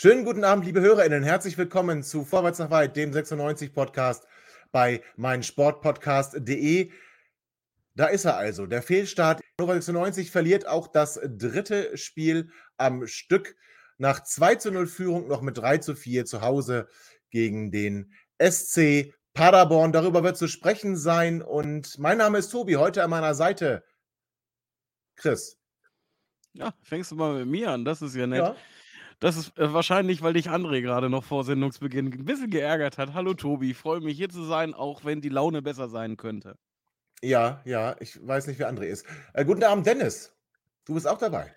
[0.00, 1.24] Schönen guten Abend, liebe HörerInnen.
[1.24, 4.28] Herzlich willkommen zu Vorwärts nach Weit, dem 96 Podcast
[4.70, 6.92] bei meinsportpodcast.de.
[7.96, 9.40] Da ist er also, der Fehlstart.
[9.58, 13.56] Hannover 96 verliert auch das dritte Spiel am Stück.
[13.96, 16.86] Nach 2 zu 0 Führung noch mit 3 zu 4 zu Hause
[17.30, 19.90] gegen den SC Paderborn.
[19.90, 21.42] Darüber wird zu sprechen sein.
[21.42, 23.82] Und mein Name ist Tobi, heute an meiner Seite
[25.16, 25.58] Chris.
[26.52, 28.44] Ja, fängst du mal mit mir an, das ist ja nett.
[28.44, 28.56] Ja.
[29.20, 33.14] Das ist äh, wahrscheinlich, weil dich André gerade noch vor Sendungsbeginn ein bisschen geärgert hat.
[33.14, 36.56] Hallo Tobi, freue mich hier zu sein, auch wenn die Laune besser sein könnte.
[37.20, 39.04] Ja, ja, ich weiß nicht, wer André ist.
[39.32, 40.32] Äh, guten Abend, Dennis.
[40.84, 41.52] Du bist auch dabei.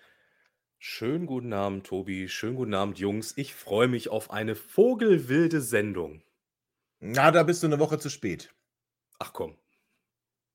[0.78, 2.28] Schönen guten Abend, Tobi.
[2.28, 3.34] Schönen guten Abend, Jungs.
[3.36, 6.24] Ich freue mich auf eine vogelwilde Sendung.
[6.98, 8.52] Na, da bist du eine Woche zu spät.
[9.20, 9.56] Ach komm.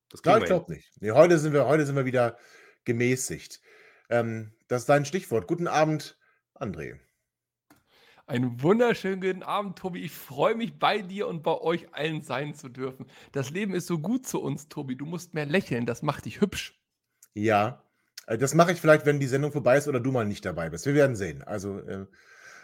[0.09, 0.91] Das kriegen ich glaube nicht.
[1.01, 2.37] Nee, heute, sind wir, heute sind wir wieder
[2.83, 3.61] gemäßigt.
[4.09, 5.47] Ähm, das ist dein Stichwort.
[5.47, 6.17] Guten Abend,
[6.59, 6.99] André.
[8.25, 10.01] Einen wunderschönen guten Abend, Tobi.
[10.01, 13.05] Ich freue mich, bei dir und bei euch allen sein zu dürfen.
[13.31, 14.97] Das Leben ist so gut zu uns, Tobi.
[14.97, 16.77] Du musst mehr lächeln, das macht dich hübsch.
[17.33, 17.81] Ja,
[18.25, 20.69] äh, das mache ich vielleicht, wenn die Sendung vorbei ist oder du mal nicht dabei
[20.69, 20.85] bist.
[20.85, 21.41] Wir werden sehen.
[21.43, 22.05] Also, äh,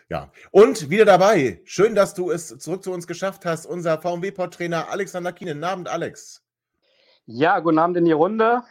[0.10, 0.32] ja.
[0.52, 1.62] Und wieder dabei.
[1.64, 3.66] Schön, dass du es zurück zu uns geschafft hast.
[3.66, 5.56] Unser VMW-Port-Trainer Alexander Kienen.
[5.56, 6.44] Guten Abend, Alex.
[7.26, 8.64] Ja, guten Abend in die Runde.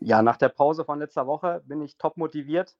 [0.00, 2.76] Ja, nach der Pause von letzter Woche bin ich top motiviert,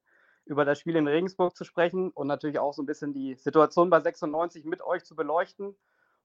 [0.47, 3.91] über das Spiel in Regensburg zu sprechen und natürlich auch so ein bisschen die Situation
[3.91, 5.75] bei 96 mit euch zu beleuchten.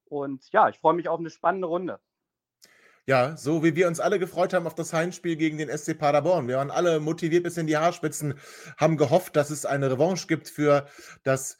[0.05, 1.99] Und ja, ich freue mich auf eine spannende Runde.
[3.05, 6.47] Ja, so wie wir uns alle gefreut haben auf das Heimspiel gegen den SC Paderborn.
[6.47, 8.35] Wir waren alle motiviert bis in die Haarspitzen,
[8.77, 10.87] haben gehofft, dass es eine Revanche gibt für
[11.23, 11.57] das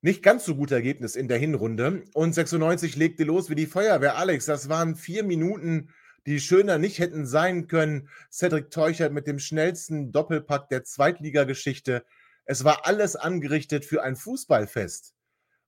[0.00, 2.04] nicht ganz so gute Ergebnis in der Hinrunde.
[2.14, 4.16] Und 96 legte los wie die Feuerwehr.
[4.16, 5.90] Alex, das waren vier Minuten,
[6.26, 8.08] die schöner nicht hätten sein können.
[8.30, 12.04] Cedric Teuchert mit dem schnellsten Doppelpack der Zweitligageschichte.
[12.44, 15.14] Es war alles angerichtet für ein Fußballfest.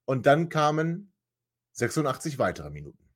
[0.04, 1.12] Und dann kamen
[1.72, 3.06] 86 weitere Minuten.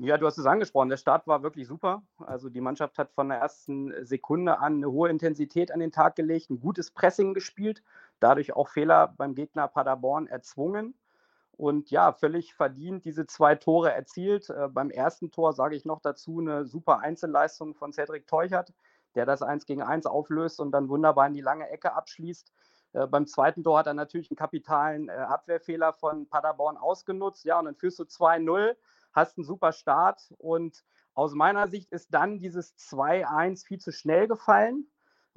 [0.00, 2.04] Ja, du hast es angesprochen, der Start war wirklich super.
[2.18, 6.14] Also die Mannschaft hat von der ersten Sekunde an eine hohe Intensität an den Tag
[6.14, 7.82] gelegt, ein gutes Pressing gespielt,
[8.20, 10.94] dadurch auch Fehler beim Gegner Paderborn erzwungen.
[11.58, 14.48] Und ja, völlig verdient diese zwei Tore erzielt.
[14.48, 18.72] Äh, beim ersten Tor sage ich noch dazu eine super Einzelleistung von Cedric Teuchert,
[19.16, 22.52] der das 1 gegen 1 auflöst und dann wunderbar in die lange Ecke abschließt.
[22.92, 27.44] Äh, beim zweiten Tor hat er natürlich einen kapitalen äh, Abwehrfehler von Paderborn ausgenutzt.
[27.44, 28.76] Ja, und dann führst du 2-0,
[29.12, 30.32] hast einen super Start.
[30.38, 34.88] Und aus meiner Sicht ist dann dieses 2-1 viel zu schnell gefallen.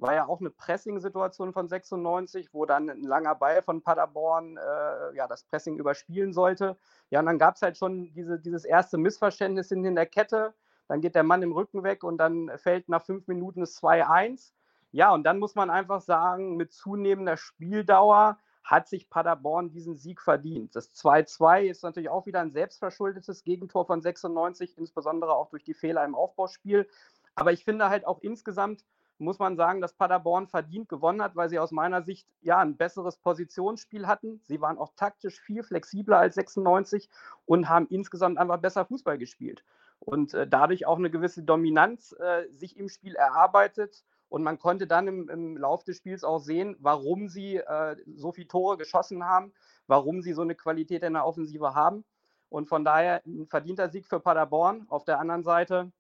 [0.01, 5.15] War ja auch eine Pressing-Situation von 96, wo dann ein langer Ball von Paderborn äh,
[5.15, 6.75] ja, das Pressing überspielen sollte.
[7.11, 10.55] Ja, und dann gab es halt schon diese, dieses erste Missverständnis in der Kette.
[10.87, 14.51] Dann geht der Mann im Rücken weg und dann fällt nach fünf Minuten das 2-1.
[14.91, 20.19] Ja, und dann muss man einfach sagen, mit zunehmender Spieldauer hat sich Paderborn diesen Sieg
[20.19, 20.75] verdient.
[20.75, 25.73] Das 2-2 ist natürlich auch wieder ein selbstverschuldetes Gegentor von 96, insbesondere auch durch die
[25.73, 26.87] Fehler im Aufbauspiel.
[27.35, 28.83] Aber ich finde halt auch insgesamt
[29.21, 32.77] muss man sagen, dass Paderborn verdient gewonnen hat, weil sie aus meiner Sicht ja ein
[32.77, 34.41] besseres Positionsspiel hatten.
[34.43, 37.09] Sie waren auch taktisch viel flexibler als 96
[37.45, 39.63] und haben insgesamt einfach besser Fußball gespielt
[40.01, 44.03] und äh, dadurch auch eine gewisse Dominanz äh, sich im Spiel erarbeitet.
[44.29, 48.31] Und man konnte dann im, im Lauf des Spiels auch sehen, warum sie äh, so
[48.31, 49.53] viele Tore geschossen haben,
[49.87, 52.03] warum sie so eine Qualität in der Offensive haben.
[52.49, 54.85] Und von daher ein verdienter Sieg für Paderborn.
[54.89, 55.91] Auf der anderen Seite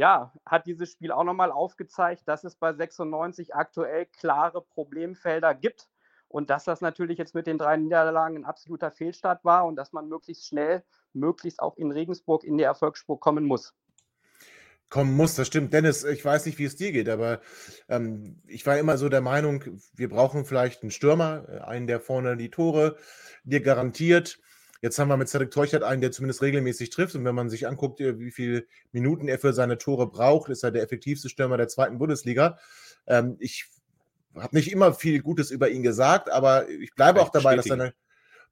[0.00, 5.90] ja, hat dieses Spiel auch nochmal aufgezeigt, dass es bei 96 aktuell klare Problemfelder gibt
[6.26, 9.92] und dass das natürlich jetzt mit den drei Niederlagen ein absoluter Fehlstart war und dass
[9.92, 10.82] man möglichst schnell,
[11.12, 13.74] möglichst auch in Regensburg in die Erfolgsspur kommen muss.
[14.88, 15.34] kommen muss.
[15.34, 15.74] Das stimmt.
[15.74, 17.42] Dennis, ich weiß nicht, wie es dir geht, aber
[17.90, 19.64] ähm, ich war immer so der Meinung,
[19.94, 22.96] wir brauchen vielleicht einen Stürmer, äh, einen, der vorne die Tore
[23.44, 24.38] dir garantiert.
[24.82, 27.14] Jetzt haben wir mit Cedric Teuchert einen, der zumindest regelmäßig trifft.
[27.14, 30.62] Und wenn man sich anguckt, äh, wie viele Minuten er für seine Tore braucht, ist
[30.62, 32.58] er der effektivste Stürmer der zweiten Bundesliga.
[33.06, 33.66] Ähm, ich
[34.34, 37.94] habe nicht immer viel Gutes über ihn gesagt, aber ich bleibe auch dabei, dass seine,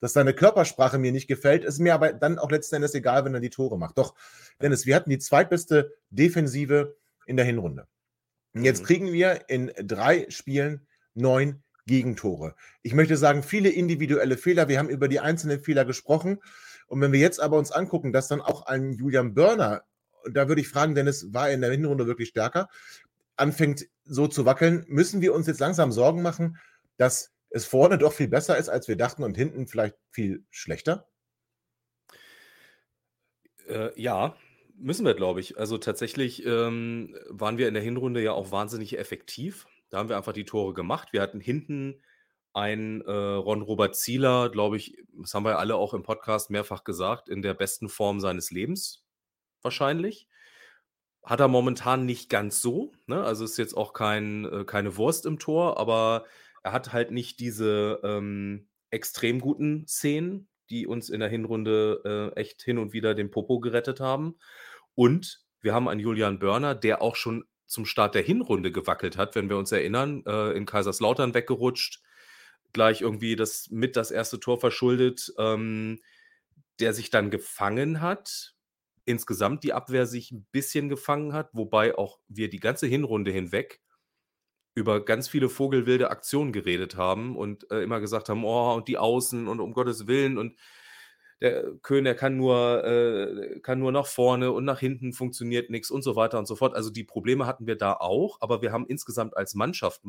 [0.00, 1.64] dass seine Körpersprache mir nicht gefällt.
[1.64, 3.96] Ist mir aber dann auch letzten Endes egal, wenn er die Tore macht.
[3.96, 4.14] Doch,
[4.60, 6.96] Dennis, wir hatten die zweitbeste Defensive
[7.26, 7.86] in der Hinrunde.
[8.54, 8.86] Jetzt Mhm.
[8.86, 12.55] kriegen wir in drei Spielen neun Gegentore.
[12.82, 14.69] Ich möchte sagen, viele individuelle Fehler.
[14.69, 16.38] Wir haben über die einzelnen Fehler gesprochen.
[16.87, 19.82] Und wenn wir jetzt aber uns angucken, dass dann auch ein Julian Börner,
[20.31, 22.69] da würde ich fragen, Dennis, war er in der Hinrunde wirklich stärker,
[23.37, 26.58] anfängt so zu wackeln, müssen wir uns jetzt langsam Sorgen machen,
[26.96, 31.08] dass es vorne doch viel besser ist, als wir dachten und hinten vielleicht viel schlechter?
[33.67, 34.37] Äh, ja,
[34.76, 35.58] müssen wir, glaube ich.
[35.58, 39.67] Also tatsächlich ähm, waren wir in der Hinrunde ja auch wahnsinnig effektiv.
[39.90, 41.12] Da haben wir einfach die Tore gemacht.
[41.12, 42.02] Wir hatten hinten
[42.52, 47.29] einen äh, Ron-Robert Zieler, glaube ich, das haben wir alle auch im Podcast mehrfach gesagt,
[47.29, 49.05] in der besten Form seines Lebens
[49.62, 50.29] wahrscheinlich.
[51.25, 52.93] Hat er momentan nicht ganz so.
[53.06, 53.23] Ne?
[53.23, 56.25] Also ist jetzt auch kein, äh, keine Wurst im Tor, aber
[56.62, 62.41] er hat halt nicht diese ähm, extrem guten Szenen, die uns in der Hinrunde äh,
[62.41, 64.38] echt hin und wieder den Popo gerettet haben.
[64.94, 69.35] Und wir haben einen Julian Börner, der auch schon zum Start der Hinrunde gewackelt hat,
[69.35, 72.03] wenn wir uns erinnern, äh, in Kaiserslautern weggerutscht,
[72.73, 76.00] gleich irgendwie das mit das erste Tor verschuldet, ähm,
[76.81, 78.55] der sich dann gefangen hat,
[79.05, 83.81] insgesamt die Abwehr sich ein bisschen gefangen hat, wobei auch wir die ganze Hinrunde hinweg
[84.75, 88.99] über ganz viele vogelwilde Aktionen geredet haben und äh, immer gesagt haben, oh, und die
[88.99, 90.56] Außen und um Gottes Willen und
[91.40, 95.90] der Köhn, der kann nur, äh, kann nur nach vorne und nach hinten funktioniert nichts
[95.90, 96.75] und so weiter und so fort.
[96.75, 100.02] Also die Probleme hatten wir da auch, aber wir haben insgesamt als Mannschaft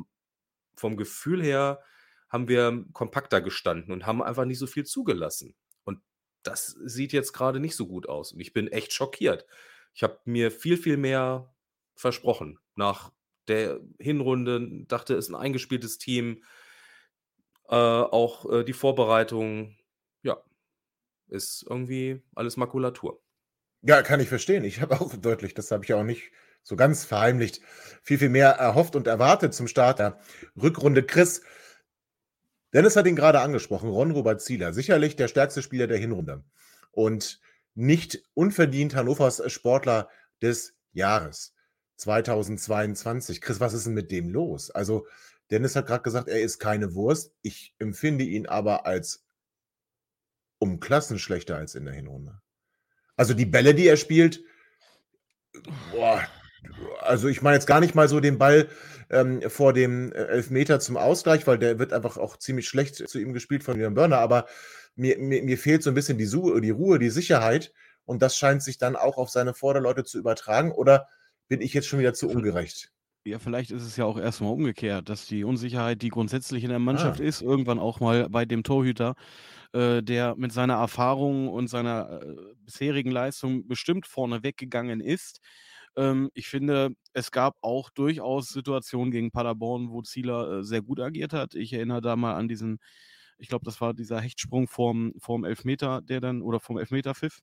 [0.76, 1.81] vom Gefühl her
[2.30, 5.56] haben wir kompakter gestanden und haben einfach nicht so viel zugelassen.
[5.84, 6.00] Und
[6.44, 8.34] das sieht jetzt gerade nicht so gut aus.
[8.34, 9.46] Und ich bin echt schockiert.
[9.94, 11.54] Ich habe mir viel, viel mehr
[11.96, 12.60] versprochen.
[12.75, 13.12] Nach
[13.48, 16.44] der Hinrunde dachte, es ist ein eingespieltes Team.
[17.68, 19.75] Äh, auch äh, die Vorbereitung,
[21.30, 23.22] ist irgendwie alles Makulatur.
[23.81, 24.64] Ja, kann ich verstehen.
[24.64, 26.31] Ich habe auch deutlich, das habe ich auch nicht
[26.64, 27.62] so ganz verheimlicht,
[28.04, 30.20] viel, viel mehr erhofft und erwartet zum Start der
[30.62, 31.04] Rückrunde.
[31.04, 31.42] Chris,
[32.74, 36.44] Dennis hat ihn gerade angesprochen, Ron-Robert Zieler, sicherlich der stärkste Spieler der Hinrunde
[36.92, 37.40] und
[37.74, 40.10] nicht unverdient Hannovers Sportler
[40.42, 41.54] des Jahres
[41.96, 43.42] 2022.
[43.42, 44.70] Chris, was ist denn mit dem los?
[44.72, 45.08] Also,
[45.50, 47.34] Dennis hat gerade gesagt, er ist keine Wurst.
[47.42, 49.25] Ich empfinde ihn aber als
[50.60, 52.42] um Klassen schlechter als in der Hinrunde.
[53.16, 54.44] Also die Bälle, die er spielt,
[55.92, 56.22] boah,
[57.02, 58.68] also ich meine jetzt gar nicht mal so den Ball
[59.10, 63.20] ähm, vor dem äh, Elfmeter zum Ausgleich, weil der wird einfach auch ziemlich schlecht zu
[63.20, 64.46] ihm gespielt von Julian Börner, aber
[64.96, 67.74] mir, mir, mir fehlt so ein bisschen die, Su die Ruhe, die Sicherheit
[68.06, 71.08] und das scheint sich dann auch auf seine Vorderleute zu übertragen oder
[71.48, 72.92] bin ich jetzt schon wieder zu ungerecht?
[73.26, 76.80] Ja, vielleicht ist es ja auch erstmal umgekehrt, dass die Unsicherheit, die grundsätzlich in der
[76.80, 77.24] Mannschaft Ah.
[77.24, 79.16] ist, irgendwann auch mal bei dem Torhüter,
[79.74, 82.36] äh, der mit seiner Erfahrung und seiner äh,
[82.66, 85.42] bisherigen Leistung bestimmt vorne weggegangen ist.
[85.95, 91.00] Ähm, ich finde, es gab auch durchaus Situationen gegen Paderborn, wo Zieler äh, sehr gut
[91.00, 91.56] agiert hat.
[91.56, 92.80] Ich erinnere da mal an diesen,
[93.38, 97.39] ich glaube, das war dieser Hechtsprung vorm, vorm Elfmeter, der dann, oder vom Elfmeterpfiff,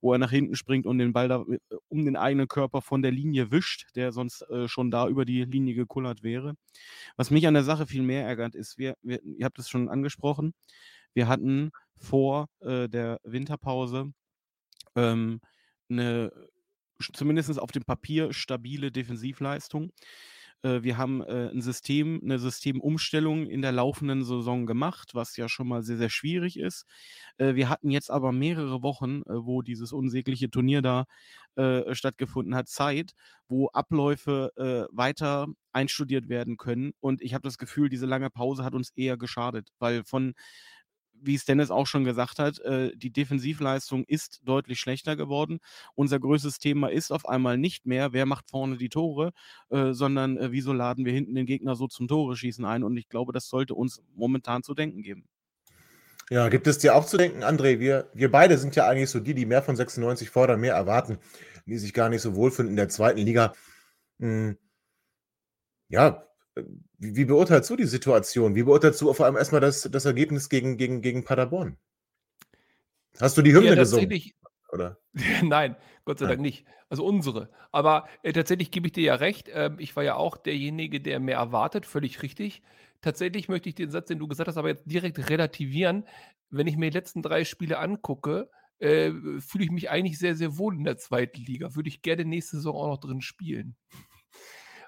[0.00, 3.02] wo er nach hinten springt und den Ball da äh, um den eigenen Körper von
[3.02, 6.54] der Linie wischt, der sonst äh, schon da über die Linie gekullert wäre.
[7.16, 9.88] Was mich an der Sache viel mehr ärgert, ist, wir, wir, ihr habt es schon
[9.88, 10.54] angesprochen,
[11.14, 14.12] wir hatten vor äh, der Winterpause
[14.96, 15.40] ähm,
[15.90, 16.32] eine
[17.12, 19.92] zumindest auf dem Papier stabile Defensivleistung.
[20.62, 25.48] Äh, wir haben äh, ein System, eine Systemumstellung in der laufenden Saison gemacht, was ja
[25.48, 26.84] schon mal sehr, sehr schwierig ist.
[27.38, 31.04] Äh, wir hatten jetzt aber mehrere Wochen, wo dieses unsägliche Turnier da
[31.90, 33.14] stattgefunden hat, Zeit,
[33.48, 34.52] wo Abläufe
[34.92, 36.92] weiter einstudiert werden können.
[37.00, 40.34] Und ich habe das Gefühl, diese lange Pause hat uns eher geschadet, weil von
[41.20, 45.58] wie es Dennis auch schon gesagt hat, äh, die Defensivleistung ist deutlich schlechter geworden.
[45.94, 49.32] Unser größtes Thema ist auf einmal nicht mehr, wer macht vorne die Tore,
[49.70, 52.82] äh, sondern äh, wieso laden wir hinten den Gegner so zum Tore schießen ein.
[52.82, 55.28] Und ich glaube, das sollte uns momentan zu denken geben.
[56.30, 57.78] Ja, gibt es dir auch zu denken, André?
[57.78, 61.18] Wir, wir beide sind ja eigentlich so die, die mehr von 96 fordern, mehr erwarten,
[61.64, 63.54] die sich gar nicht so wohlfühlen in der zweiten Liga.
[64.18, 64.58] Hm.
[65.88, 66.27] Ja,
[66.98, 68.54] wie, wie beurteilst du die Situation?
[68.54, 71.76] Wie beurteilst du vor allem erstmal das, das Ergebnis gegen, gegen, gegen Paderborn?
[73.20, 74.32] Hast du die Hymne Ja, gesungen?
[74.70, 74.98] Oder?
[75.42, 76.26] Nein, Gott sei.
[76.26, 76.66] Dank nicht.
[76.88, 77.50] Also unsere.
[77.72, 79.50] Aber äh, tatsächlich gebe ich dir ja recht.
[79.52, 82.62] Ähm, ich war ja auch derjenige, der mehr erwartet, völlig richtig.
[83.00, 86.04] Tatsächlich möchte ich den Satz, den du gesagt hast, aber jetzt direkt relativieren.
[86.50, 89.10] Wenn ich mir die letzten drei Spiele angucke, äh,
[89.40, 91.74] fühle ich mich eigentlich sehr, sehr wohl in der zweiten Liga.
[91.74, 93.76] Würde ich gerne nächste Saison auch noch drin spielen.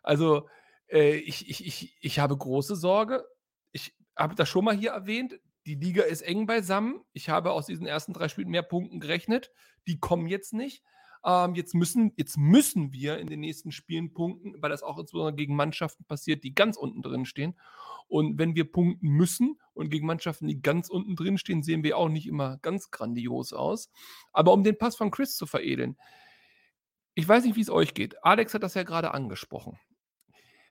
[0.02, 0.48] Also,
[0.90, 3.24] äh, ich, ich, ich, ich habe große Sorge.
[3.72, 5.40] Ich habe das schon mal hier erwähnt.
[5.66, 7.00] Die Liga ist eng beisammen.
[7.12, 9.50] Ich habe aus diesen ersten drei Spielen mehr Punkten gerechnet.
[9.86, 10.82] Die kommen jetzt nicht.
[11.24, 15.34] Ähm, jetzt, müssen, jetzt müssen wir in den nächsten Spielen punkten, weil das auch insbesondere
[15.34, 17.58] gegen Mannschaften passiert, die ganz unten drin stehen.
[18.08, 21.96] Und wenn wir punkten müssen und gegen Mannschaften, die ganz unten drin stehen, sehen wir
[21.98, 23.90] auch nicht immer ganz grandios aus.
[24.32, 25.96] Aber um den Pass von Chris zu veredeln,
[27.14, 28.24] ich weiß nicht, wie es euch geht.
[28.24, 29.78] Alex hat das ja gerade angesprochen.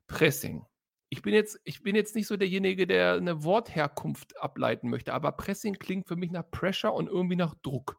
[0.10, 0.66] Pressing.
[1.12, 5.32] Ich bin, jetzt, ich bin jetzt nicht so derjenige, der eine Wortherkunft ableiten möchte, aber
[5.32, 7.98] Pressing klingt für mich nach Pressure und irgendwie nach Druck.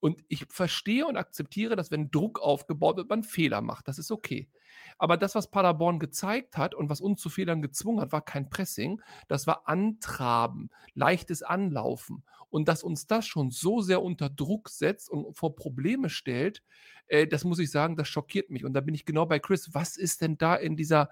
[0.00, 3.88] Und ich verstehe und akzeptiere, dass wenn Druck aufgebaut wird, man Fehler macht.
[3.88, 4.48] Das ist okay.
[4.96, 8.48] Aber das, was Paderborn gezeigt hat und was uns zu Fehlern gezwungen hat, war kein
[8.48, 9.02] Pressing.
[9.26, 12.22] Das war Antraben, leichtes Anlaufen.
[12.48, 16.62] Und dass uns das schon so sehr unter Druck setzt und vor Probleme stellt,
[17.08, 18.64] äh, das muss ich sagen, das schockiert mich.
[18.64, 19.74] Und da bin ich genau bei Chris.
[19.74, 21.10] Was ist denn da in dieser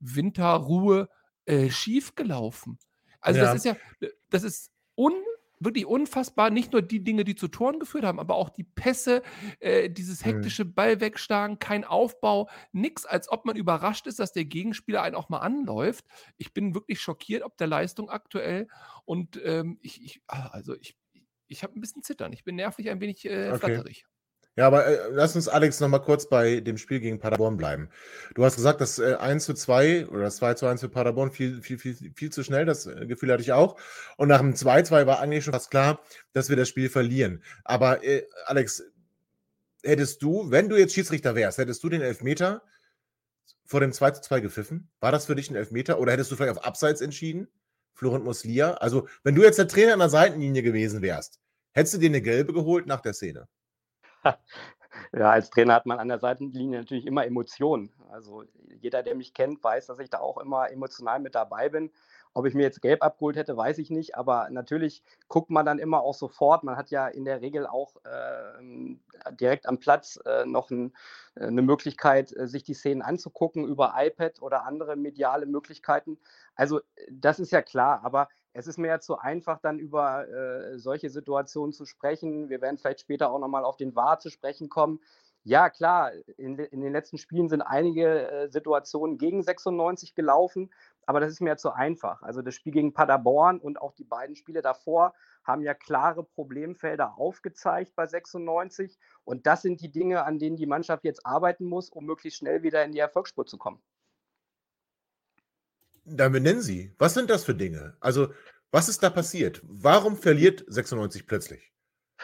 [0.00, 1.08] Winterruhe
[1.46, 2.78] äh, schiefgelaufen?
[3.20, 3.46] Also, ja.
[3.46, 3.76] das ist ja,
[4.30, 5.14] das ist un
[5.60, 6.50] wirklich unfassbar.
[6.50, 9.22] Nicht nur die Dinge, die zu Toren geführt haben, aber auch die Pässe,
[9.60, 10.30] äh, dieses mhm.
[10.30, 15.16] hektische Ball wegschlagen, kein Aufbau, nichts, als ob man überrascht ist, dass der Gegenspieler einen
[15.16, 16.04] auch mal anläuft.
[16.36, 18.68] Ich bin wirklich schockiert ob der Leistung aktuell
[19.04, 20.96] und ähm, ich, ich, ah, also ich,
[21.46, 22.32] ich habe ein bisschen Zittern.
[22.32, 23.58] Ich bin nervlich ein wenig äh, okay.
[23.58, 24.06] flatterig.
[24.58, 27.90] Ja, aber äh, lass uns, Alex, nochmal kurz bei dem Spiel gegen Paderborn bleiben.
[28.34, 31.30] Du hast gesagt, das äh, 1 zu 2 oder das 2 zu 1 für Paderborn
[31.30, 32.64] viel, viel, viel, viel zu schnell.
[32.66, 33.78] Das äh, Gefühl hatte ich auch.
[34.16, 36.00] Und nach dem 2-2 war eigentlich schon fast klar,
[36.32, 37.44] dass wir das Spiel verlieren.
[37.62, 38.82] Aber äh, Alex,
[39.84, 42.62] hättest du, wenn du jetzt Schiedsrichter wärst, hättest du den Elfmeter
[43.64, 44.90] vor dem 2 zu 2 gepfiffen?
[44.98, 46.00] War das für dich ein Elfmeter?
[46.00, 47.46] Oder hättest du vielleicht auf Abseits entschieden?
[47.94, 48.72] Florent Muslia?
[48.74, 51.38] Also, wenn du jetzt der Trainer an der Seitenlinie gewesen wärst,
[51.74, 53.46] hättest du dir eine gelbe geholt nach der Szene?
[55.12, 57.90] Ja, als Trainer hat man an der Seitenlinie natürlich immer Emotionen.
[58.10, 58.44] Also
[58.80, 61.90] jeder, der mich kennt, weiß, dass ich da auch immer emotional mit dabei bin.
[62.34, 64.16] Ob ich mir jetzt gelb abgeholt hätte, weiß ich nicht.
[64.16, 66.64] Aber natürlich guckt man dann immer auch sofort.
[66.64, 68.96] Man hat ja in der Regel auch äh,
[69.32, 70.92] direkt am Platz äh, noch ein,
[71.36, 76.18] äh, eine Möglichkeit, äh, sich die Szenen anzugucken über iPad oder andere mediale Möglichkeiten.
[76.54, 76.80] Also
[77.10, 78.00] das ist ja klar.
[78.04, 82.48] Aber es ist mir ja zu einfach, dann über äh, solche Situationen zu sprechen.
[82.48, 85.00] Wir werden vielleicht später auch nochmal auf den Wahr zu sprechen kommen.
[85.44, 90.70] Ja, klar, in, in den letzten Spielen sind einige äh, Situationen gegen 96 gelaufen,
[91.06, 92.22] aber das ist mir ja zu einfach.
[92.22, 95.14] Also das Spiel gegen Paderborn und auch die beiden Spiele davor
[95.44, 98.98] haben ja klare Problemfelder aufgezeigt bei 96.
[99.24, 102.62] Und das sind die Dinge, an denen die Mannschaft jetzt arbeiten muss, um möglichst schnell
[102.62, 103.80] wieder in die Erfolgsspur zu kommen.
[106.10, 106.94] Dann benennen Sie.
[106.98, 107.96] Was sind das für Dinge?
[108.00, 108.28] Also,
[108.70, 109.62] was ist da passiert?
[109.64, 111.72] Warum verliert 96 plötzlich?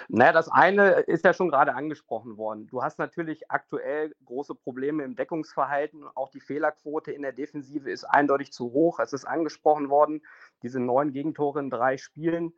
[0.08, 2.66] Naja, das eine ist ja schon gerade angesprochen worden.
[2.66, 6.04] Du hast natürlich aktuell große Probleme im Deckungsverhalten.
[6.14, 8.98] Auch die Fehlerquote in der Defensive ist eindeutig zu hoch.
[8.98, 10.22] Es ist angesprochen worden,
[10.62, 12.52] diese neun Gegentore in drei Spielen.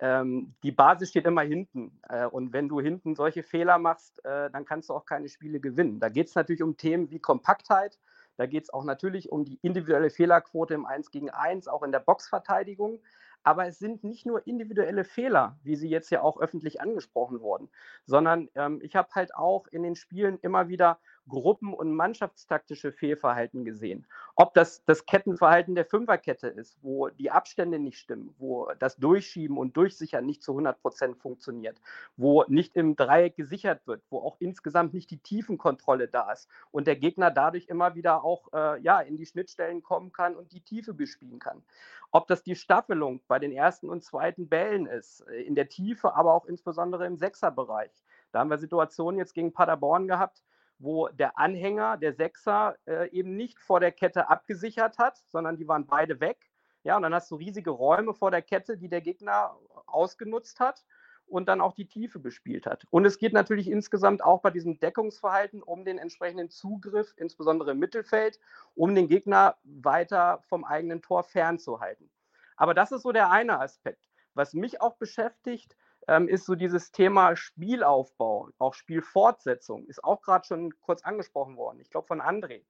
[0.00, 1.98] Ähm, die Basis steht immer hinten.
[2.08, 5.60] Äh, und wenn du hinten solche Fehler machst, äh, dann kannst du auch keine Spiele
[5.60, 6.00] gewinnen.
[6.00, 7.98] Da geht es natürlich um Themen wie Kompaktheit.
[8.36, 11.92] Da geht es auch natürlich um die individuelle Fehlerquote im 1 gegen 1, auch in
[11.92, 13.00] der Boxverteidigung.
[13.42, 17.68] Aber es sind nicht nur individuelle Fehler, wie sie jetzt ja auch öffentlich angesprochen wurden,
[18.06, 23.64] sondern ähm, ich habe halt auch in den Spielen immer wieder Gruppen- und mannschaftstaktische Fehlverhalten
[23.64, 24.06] gesehen.
[24.36, 29.56] Ob das das Kettenverhalten der Fünferkette ist, wo die Abstände nicht stimmen, wo das Durchschieben
[29.56, 31.80] und Durchsichern nicht zu 100 Prozent funktioniert,
[32.16, 36.86] wo nicht im Dreieck gesichert wird, wo auch insgesamt nicht die Tiefenkontrolle da ist und
[36.86, 40.60] der Gegner dadurch immer wieder auch äh, ja, in die Schnittstellen kommen kann und die
[40.60, 41.62] Tiefe bespielen kann.
[42.10, 46.14] Ob das die Staffelung bei den ersten und zweiten Bällen ist, äh, in der Tiefe,
[46.14, 47.90] aber auch insbesondere im Sechserbereich.
[48.32, 50.42] Da haben wir Situationen jetzt gegen Paderborn gehabt,
[50.78, 55.68] wo der Anhänger, der Sechser, äh, eben nicht vor der Kette abgesichert hat, sondern die
[55.68, 56.50] waren beide weg.
[56.82, 60.84] Ja, und dann hast du riesige Räume vor der Kette, die der Gegner ausgenutzt hat
[61.26, 62.86] und dann auch die Tiefe bespielt hat.
[62.90, 67.78] Und es geht natürlich insgesamt auch bei diesem Deckungsverhalten um den entsprechenden Zugriff, insbesondere im
[67.78, 68.38] Mittelfeld,
[68.74, 72.10] um den Gegner weiter vom eigenen Tor fernzuhalten.
[72.56, 74.08] Aber das ist so der eine Aspekt.
[74.34, 75.76] Was mich auch beschäftigt,
[76.08, 81.80] ähm, ist so dieses Thema Spielaufbau, auch Spielfortsetzung, ist auch gerade schon kurz angesprochen worden,
[81.80, 82.64] ich glaube von André.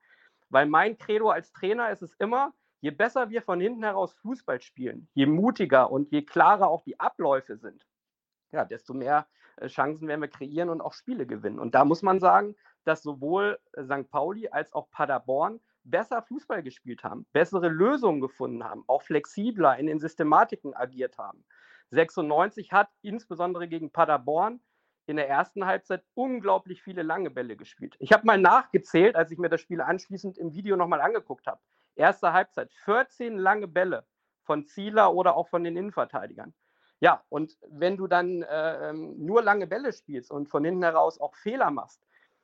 [0.50, 4.60] Weil mein Credo als Trainer ist es immer, je besser wir von hinten heraus Fußball
[4.60, 7.86] spielen, je mutiger und je klarer auch die Abläufe sind,
[8.52, 9.26] ja, desto mehr
[9.56, 11.58] äh, Chancen werden wir kreieren und auch Spiele gewinnen.
[11.58, 14.10] Und da muss man sagen, dass sowohl äh, St.
[14.10, 19.86] Pauli als auch Paderborn besser Fußball gespielt haben, bessere Lösungen gefunden haben, auch flexibler in
[19.86, 21.44] den Systematiken agiert haben.
[21.94, 24.60] 96 hat insbesondere gegen Paderborn
[25.06, 27.94] in der ersten Halbzeit unglaublich viele lange Bälle gespielt.
[27.98, 31.60] Ich habe mal nachgezählt, als ich mir das Spiel anschließend im Video nochmal angeguckt habe.
[31.94, 34.06] Erste Halbzeit, 14 lange Bälle
[34.42, 36.54] von Zieler oder auch von den Innenverteidigern.
[37.00, 41.20] Ja, und wenn du dann äh, ähm, nur lange Bälle spielst und von hinten heraus
[41.20, 42.00] auch Fehler machst,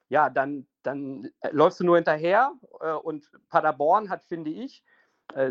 [0.08, 2.52] ja, dann, dann äh, läufst du nur hinterher.
[2.80, 4.84] Äh, und Paderborn hat, finde ich,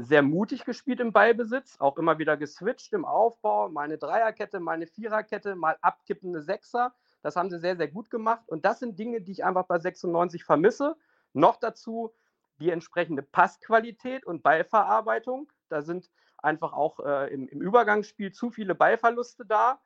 [0.01, 4.73] sehr mutig gespielt im Ballbesitz, auch immer wieder geswitcht im Aufbau, mal eine Dreierkette, mal
[4.73, 6.93] eine Viererkette, mal abkippende Sechser.
[7.21, 8.43] Das haben sie sehr, sehr gut gemacht.
[8.47, 10.95] Und das sind Dinge, die ich einfach bei 96 vermisse.
[11.33, 12.13] Noch dazu
[12.59, 15.51] die entsprechende Passqualität und Ballverarbeitung.
[15.69, 19.79] Da sind einfach auch äh, im, im, Übergangsspiel zu viele Ballverluste da.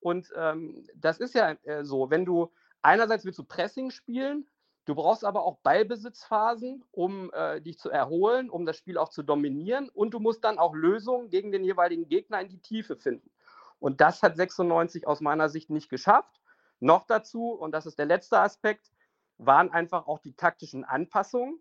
[0.00, 2.52] Und ähm, das ist ja äh, so, wenn du
[2.82, 4.46] einerseits willst du Pressing spielen,
[4.88, 9.22] du brauchst aber auch Ballbesitzphasen, um äh, dich zu erholen, um das Spiel auch zu
[9.22, 13.30] dominieren und du musst dann auch Lösungen gegen den jeweiligen Gegner in die Tiefe finden.
[13.80, 16.40] Und das hat 96 aus meiner Sicht nicht geschafft.
[16.80, 18.90] Noch dazu, und das ist der letzte Aspekt,
[19.36, 21.60] waren einfach auch die taktischen Anpassungen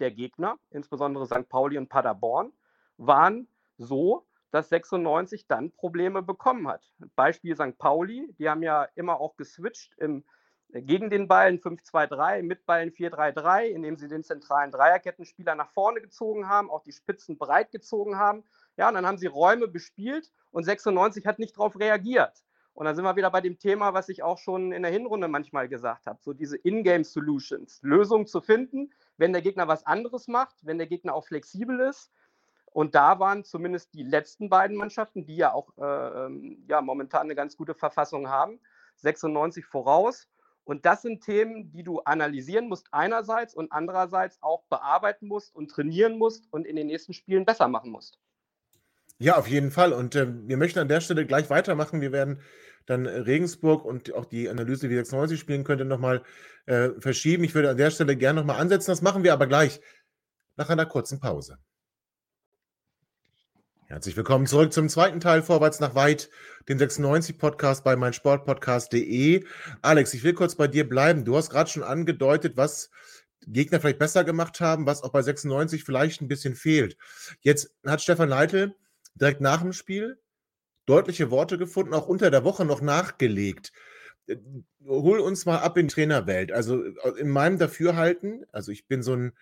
[0.00, 1.48] der Gegner, insbesondere St.
[1.48, 2.52] Pauli und Paderborn,
[2.96, 3.46] waren
[3.78, 6.92] so, dass 96 dann Probleme bekommen hat.
[7.14, 7.78] Beispiel St.
[7.78, 10.24] Pauli, die haben ja immer auch geswitcht im,
[10.72, 16.48] gegen den Ballen 5-2-3, mit Ballen 4-3-3, indem sie den zentralen Dreierkettenspieler nach vorne gezogen
[16.48, 18.44] haben, auch die Spitzen breit gezogen haben.
[18.76, 22.42] Ja, und dann haben sie Räume bespielt und 96 hat nicht darauf reagiert.
[22.74, 25.28] Und dann sind wir wieder bei dem Thema, was ich auch schon in der Hinrunde
[25.28, 30.56] manchmal gesagt habe, so diese In-Game-Solutions, Lösungen zu finden, wenn der Gegner was anderes macht,
[30.62, 32.10] wenn der Gegner auch flexibel ist.
[32.72, 37.22] Und da waren zumindest die letzten beiden Mannschaften, die ja auch äh, ähm, ja, momentan
[37.22, 38.58] eine ganz gute Verfassung haben,
[38.96, 40.28] 96 voraus.
[40.64, 45.70] Und das sind Themen, die du analysieren musst einerseits und andererseits auch bearbeiten musst und
[45.70, 48.18] trainieren musst und in den nächsten Spielen besser machen musst.
[49.18, 49.92] Ja, auf jeden Fall.
[49.92, 52.00] Und äh, wir möchten an der Stelle gleich weitermachen.
[52.00, 52.40] Wir werden
[52.86, 56.22] dann Regensburg und auch die Analyse, wie 96 spielen könnte, nochmal
[56.66, 57.44] äh, verschieben.
[57.44, 58.90] Ich würde an der Stelle gerne nochmal ansetzen.
[58.90, 59.80] Das machen wir aber gleich
[60.56, 61.58] nach einer kurzen Pause.
[63.86, 66.30] Herzlich willkommen zurück zum zweiten Teil Vorwärts nach weit,
[66.68, 69.44] den 96 Podcast bei meinsportpodcast.de.
[69.82, 71.24] Alex, ich will kurz bei dir bleiben.
[71.24, 72.90] Du hast gerade schon angedeutet, was
[73.46, 76.96] Gegner vielleicht besser gemacht haben, was auch bei 96 vielleicht ein bisschen fehlt.
[77.40, 78.74] Jetzt hat Stefan Leitl
[79.14, 80.18] direkt nach dem Spiel
[80.86, 83.72] deutliche Worte gefunden, auch unter der Woche noch nachgelegt.
[84.26, 84.36] Äh,
[84.84, 86.52] hol uns mal ab in Trainerwelt.
[86.52, 89.32] Also äh, in meinem Dafürhalten, also ich bin so ein,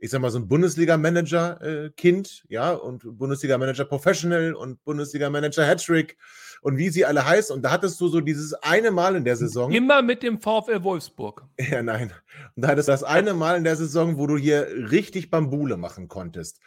[0.00, 6.16] ich sag mal, so ein Bundesliga-Manager-Kind, äh, ja, und Bundesliga-Manager Professional und Bundesliga-Manager Hattrick
[6.62, 7.54] und wie sie alle heißen.
[7.54, 9.70] Und da hattest du so dieses eine Mal in der Saison.
[9.70, 11.44] Immer mit dem VfL Wolfsburg.
[11.70, 12.12] Ja, nein.
[12.56, 15.76] Und da hattest du das eine Mal in der Saison, wo du hier richtig Bambule
[15.76, 16.60] machen konntest.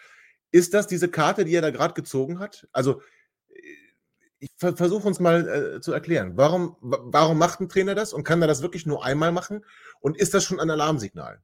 [0.52, 2.68] Ist das diese Karte, die er da gerade gezogen hat?
[2.72, 3.02] Also,
[4.38, 6.34] ich versuche uns mal äh, zu erklären.
[6.36, 9.66] Warum, warum macht ein Trainer das und kann er das wirklich nur einmal machen?
[10.00, 11.42] Und ist das schon ein Alarmsignal?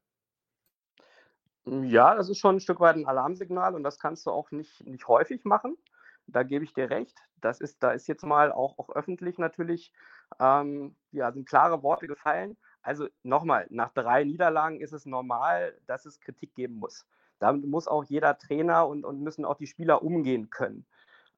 [1.65, 4.86] Ja, das ist schon ein Stück weit ein Alarmsignal und das kannst du auch nicht,
[4.88, 5.78] nicht häufig machen.
[6.26, 7.17] Da gebe ich dir recht.
[7.38, 9.93] Das ist, da ist jetzt mal auch, auch öffentlich natürlich,
[10.39, 12.58] ähm, ja, sind klare Worte gefallen.
[12.82, 17.06] Also nochmal, nach drei Niederlagen ist es normal, dass es Kritik geben muss.
[17.39, 20.86] Damit muss auch jeder Trainer und, und müssen auch die Spieler umgehen können.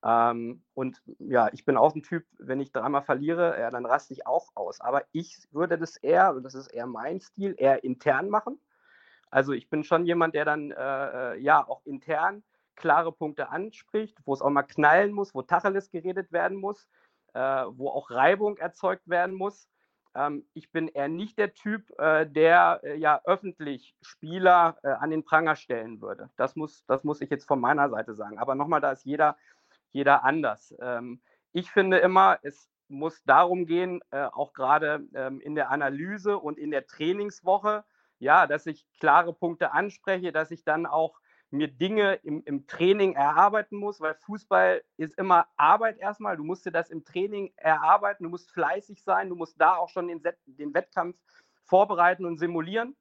[0.04, 4.14] Ähm, und ja, ich bin auch ein Typ, wenn ich dreimal verliere, ja, dann raste
[4.14, 4.82] ich auch aus.
[4.82, 8.60] Aber ich würde das eher, und das ist eher mein Stil, eher intern machen.
[9.32, 12.44] Also ich bin schon jemand, der dann äh, äh ja auch intern
[12.76, 16.88] klare Punkte anspricht, wo es auch mal knallen muss, wo Tacheles geredet werden muss,
[17.34, 19.68] äh, wo auch Reibung erzeugt werden muss.
[20.16, 25.12] Ähm, ich bin eher nicht der Typ, äh, der äh, ja öffentlich Spieler äh, an
[25.12, 26.30] den Pranger stellen würde.
[26.36, 28.40] Das muss, das muss ich jetzt von meiner Seite sagen.
[28.40, 29.38] Aber nochmal, da ist jeder,
[29.92, 30.76] jeder anders.
[30.82, 31.22] Ähm,
[31.54, 36.72] ich finde immer, es muss darum gehen, auch gerade ähm, in der Analyse und in
[36.72, 37.86] der Trainingswoche,
[38.22, 43.14] ja, dass ich klare Punkte anspreche, dass ich dann auch mir Dinge im, im Training
[43.16, 46.38] erarbeiten muss, weil Fußball ist immer Arbeit erstmal.
[46.38, 49.90] Du musst dir das im Training erarbeiten, du musst fleißig sein, du musst da auch
[49.90, 51.18] schon den, den Wettkampf
[51.64, 52.96] vorbereiten und simulieren.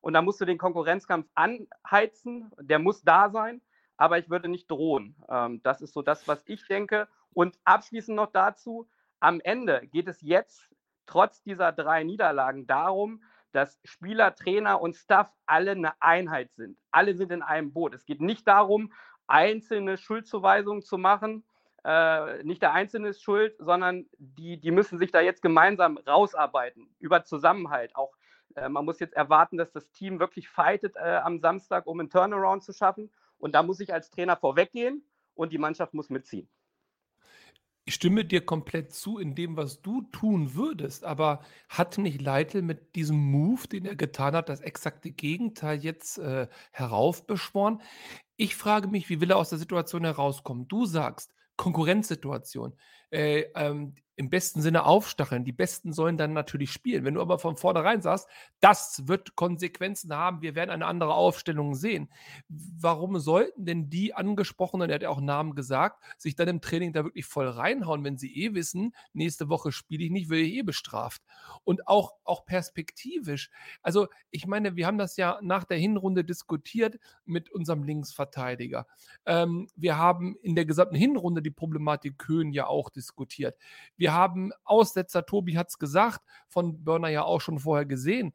[0.00, 3.62] Und da musst du den Konkurrenzkampf anheizen, der muss da sein,
[3.96, 5.16] aber ich würde nicht drohen.
[5.30, 7.08] Ähm, das ist so das, was ich denke.
[7.32, 8.86] Und abschließend noch dazu,
[9.20, 10.68] am Ende geht es jetzt
[11.06, 13.22] trotz dieser drei Niederlagen darum,
[13.54, 16.76] dass Spieler, Trainer und Staff alle eine Einheit sind.
[16.90, 17.94] Alle sind in einem Boot.
[17.94, 18.92] Es geht nicht darum,
[19.26, 21.44] einzelne Schuldzuweisungen zu machen.
[21.84, 26.94] Äh, nicht der Einzelne ist schuld, sondern die, die müssen sich da jetzt gemeinsam rausarbeiten
[26.98, 27.94] über Zusammenhalt.
[27.94, 28.14] Auch
[28.56, 32.10] äh, man muss jetzt erwarten, dass das Team wirklich fightet äh, am Samstag, um einen
[32.10, 33.12] Turnaround zu schaffen.
[33.38, 36.48] Und da muss ich als Trainer vorweggehen und die Mannschaft muss mitziehen.
[37.94, 42.96] Stimme dir komplett zu in dem, was du tun würdest, aber hat nicht Leitl mit
[42.96, 47.80] diesem Move, den er getan hat, das exakte Gegenteil jetzt äh, heraufbeschworen?
[48.36, 50.66] Ich frage mich, wie will er aus der Situation herauskommen?
[50.66, 52.74] Du sagst, Konkurrenzsituation.
[53.10, 55.44] Äh, ähm, im besten Sinne aufstacheln.
[55.44, 57.04] Die Besten sollen dann natürlich spielen.
[57.04, 58.28] Wenn du aber von vornherein sagst,
[58.60, 62.10] das wird Konsequenzen haben, wir werden eine andere Aufstellung sehen.
[62.48, 66.92] Warum sollten denn die angesprochenen, er hat ja auch Namen gesagt, sich dann im Training
[66.92, 70.54] da wirklich voll reinhauen, wenn sie eh wissen, nächste Woche spiele ich nicht, will ich
[70.54, 71.22] eh bestraft.
[71.64, 73.50] Und auch, auch perspektivisch.
[73.82, 78.86] Also ich meine, wir haben das ja nach der Hinrunde diskutiert mit unserem Linksverteidiger.
[79.26, 83.56] Ähm, wir haben in der gesamten Hinrunde die Problematik Köhn ja auch diskutiert.
[83.96, 88.34] Wir wir haben Aussetzer, Tobi hat es gesagt, von Burner ja auch schon vorher gesehen.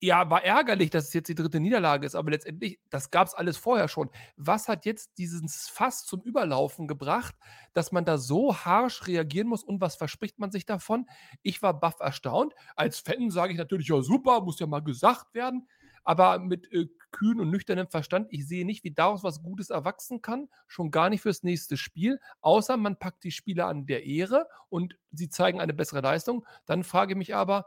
[0.00, 3.34] Ja, war ärgerlich, dass es jetzt die dritte Niederlage ist, aber letztendlich, das gab es
[3.34, 4.08] alles vorher schon.
[4.38, 7.34] Was hat jetzt dieses Fass zum Überlaufen gebracht,
[7.74, 11.04] dass man da so harsch reagieren muss und was verspricht man sich davon?
[11.42, 12.54] Ich war baff erstaunt.
[12.76, 15.68] Als Fan sage ich natürlich, ja super, muss ja mal gesagt werden
[16.04, 20.22] aber mit äh, kühn und nüchternem Verstand, ich sehe nicht, wie daraus was Gutes erwachsen
[20.22, 24.46] kann, schon gar nicht fürs nächste Spiel, außer man packt die Spieler an der Ehre
[24.68, 26.46] und sie zeigen eine bessere Leistung.
[26.66, 27.66] Dann frage ich mich aber,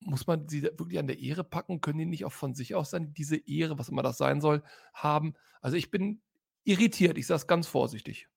[0.00, 1.80] muss man sie wirklich an der Ehre packen?
[1.80, 4.62] Können die nicht auch von sich aus dann diese Ehre, was immer das sein soll,
[4.92, 5.34] haben?
[5.60, 6.20] Also ich bin
[6.64, 8.28] irritiert, ich sage es ganz vorsichtig.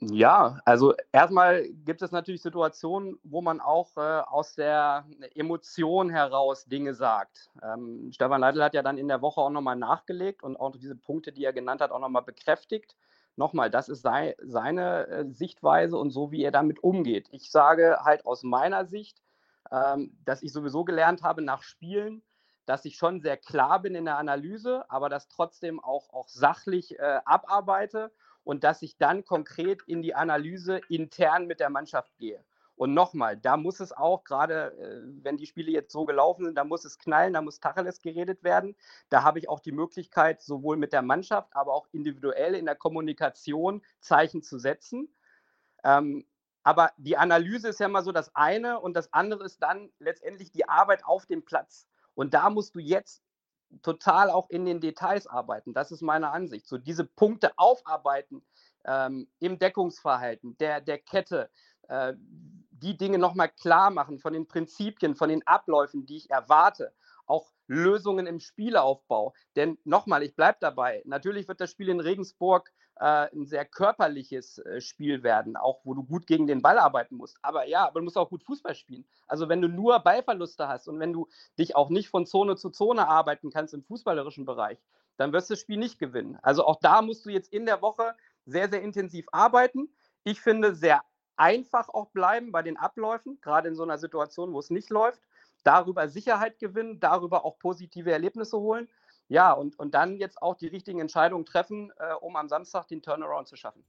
[0.00, 6.66] Ja, also erstmal gibt es natürlich Situationen, wo man auch äh, aus der Emotion heraus
[6.66, 7.50] Dinge sagt.
[7.62, 10.94] Ähm, Stefan Leitl hat ja dann in der Woche auch nochmal nachgelegt und auch diese
[10.94, 12.96] Punkte, die er genannt hat, auch nochmal bekräftigt.
[13.34, 17.26] Nochmal, das ist sei, seine äh, Sichtweise und so, wie er damit umgeht.
[17.32, 19.20] Ich sage halt aus meiner Sicht,
[19.72, 22.22] ähm, dass ich sowieso gelernt habe nach Spielen,
[22.66, 26.96] dass ich schon sehr klar bin in der Analyse, aber das trotzdem auch, auch sachlich
[27.00, 28.12] äh, abarbeite
[28.48, 32.42] und dass ich dann konkret in die Analyse intern mit der Mannschaft gehe.
[32.76, 36.54] Und nochmal, da muss es auch, gerade äh, wenn die Spiele jetzt so gelaufen sind,
[36.54, 38.74] da muss es knallen, da muss Tacheles geredet werden.
[39.10, 42.74] Da habe ich auch die Möglichkeit, sowohl mit der Mannschaft, aber auch individuell in der
[42.74, 45.14] Kommunikation Zeichen zu setzen.
[45.84, 46.24] Ähm,
[46.62, 50.52] aber die Analyse ist ja mal so das eine und das andere ist dann letztendlich
[50.52, 51.86] die Arbeit auf dem Platz.
[52.14, 53.22] Und da musst du jetzt
[53.82, 55.74] total auch in den Details arbeiten.
[55.74, 56.66] Das ist meine Ansicht.
[56.66, 58.42] So diese Punkte aufarbeiten
[58.84, 61.50] ähm, im Deckungsverhalten der, der Kette,
[61.88, 62.14] äh,
[62.70, 66.92] die Dinge nochmal klar machen von den Prinzipien, von den Abläufen, die ich erwarte.
[67.26, 69.34] Auch Lösungen im Spielaufbau.
[69.56, 71.02] Denn nochmal, ich bleibe dabei.
[71.04, 75.94] Natürlich wird das Spiel in Regensburg äh, ein sehr körperliches äh, Spiel werden, auch wo
[75.94, 77.38] du gut gegen den Ball arbeiten musst.
[77.42, 79.04] Aber ja, du musst auch gut Fußball spielen.
[79.26, 82.70] Also wenn du nur Ballverluste hast und wenn du dich auch nicht von Zone zu
[82.70, 84.78] Zone arbeiten kannst im fußballerischen Bereich,
[85.16, 86.38] dann wirst du das Spiel nicht gewinnen.
[86.42, 88.14] Also auch da musst du jetzt in der Woche
[88.46, 89.88] sehr, sehr intensiv arbeiten.
[90.24, 91.02] Ich finde, sehr
[91.36, 95.20] einfach auch bleiben bei den Abläufen, gerade in so einer Situation, wo es nicht läuft.
[95.64, 98.88] Darüber Sicherheit gewinnen, darüber auch positive Erlebnisse holen
[99.28, 103.02] ja, und, und dann jetzt auch die richtigen Entscheidungen treffen, äh, um am Samstag den
[103.02, 103.84] Turnaround zu schaffen.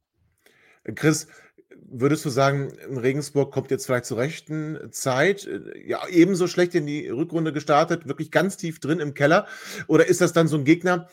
[0.96, 1.28] Chris,
[1.76, 5.50] würdest du sagen, Regensburg kommt jetzt vielleicht zur rechten Zeit?
[5.86, 9.48] Ja, ebenso schlecht in die Rückrunde gestartet, wirklich ganz tief drin im Keller?
[9.88, 11.08] Oder ist das dann so ein Gegner,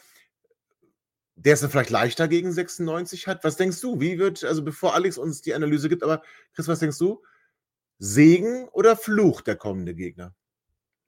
[1.37, 3.45] der es dann vielleicht leichter gegen 96 hat?
[3.45, 4.01] Was denkst du?
[4.01, 6.23] Wie wird, also bevor Alex uns die Analyse gibt, aber
[6.55, 7.23] Chris, was denkst du?
[7.99, 10.35] Segen oder Fluch der kommende Gegner?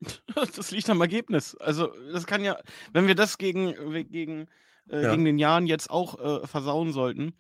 [0.57, 1.57] Das liegt am Ergebnis.
[1.57, 2.59] Also, das kann ja,
[2.93, 3.75] wenn wir das gegen,
[4.11, 4.47] gegen,
[4.91, 5.11] äh, Ja.
[5.11, 7.35] gegen den Jahren jetzt auch äh, versauen sollten,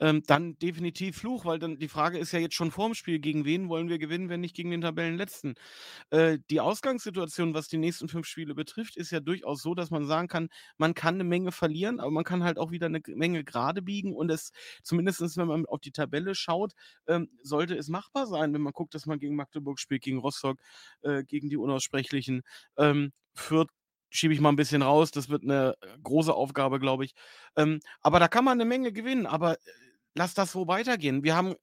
[0.00, 3.44] ähm, dann definitiv Fluch, weil dann die Frage ist ja jetzt schon vorm Spiel, gegen
[3.44, 5.54] wen wollen wir gewinnen, wenn nicht gegen den Tabellenletzten.
[6.10, 10.06] Äh, die Ausgangssituation, was die nächsten fünf Spiele betrifft, ist ja durchaus so, dass man
[10.06, 13.44] sagen kann, man kann eine Menge verlieren, aber man kann halt auch wieder eine Menge
[13.44, 16.72] gerade biegen und es, zumindest wenn man auf die Tabelle schaut,
[17.06, 20.58] ähm, sollte es machbar sein, wenn man guckt, dass man gegen Magdeburg spielt, gegen Rostock,
[21.02, 22.42] äh, gegen die Unaussprechlichen.
[22.76, 23.68] Ähm, Fürth
[24.10, 25.10] schiebe ich mal ein bisschen raus.
[25.10, 27.14] Das wird eine große Aufgabe, glaube ich.
[27.56, 29.26] Ähm, aber da kann man eine Menge gewinnen.
[29.26, 29.56] Aber äh,
[30.18, 31.22] lass das so weitergehen.
[31.22, 31.54] Wir haben,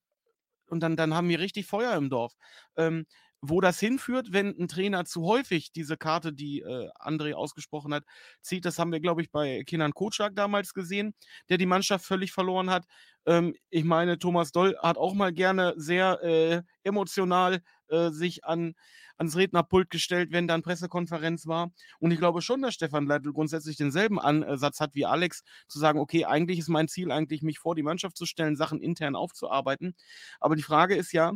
[0.67, 2.33] und dann, dann haben wir richtig Feuer im Dorf.
[2.77, 3.05] Ähm,
[3.41, 8.03] wo das hinführt, wenn ein Trainer zu häufig diese Karte, die äh, André ausgesprochen hat,
[8.41, 11.13] zieht, das haben wir, glaube ich, bei Kinan Kotschak damals gesehen,
[11.49, 12.85] der die Mannschaft völlig verloren hat.
[13.27, 18.73] Ähm, ich meine, Thomas Doll hat auch mal gerne sehr äh, emotional äh, sich an
[19.17, 21.71] ans Rednerpult gestellt, wenn dann Pressekonferenz war.
[21.99, 25.99] Und ich glaube schon, dass Stefan Leitl grundsätzlich denselben Ansatz hat wie Alex, zu sagen,
[25.99, 29.95] okay, eigentlich ist mein Ziel eigentlich, mich vor die Mannschaft zu stellen, Sachen intern aufzuarbeiten.
[30.39, 31.33] Aber die Frage ist ja,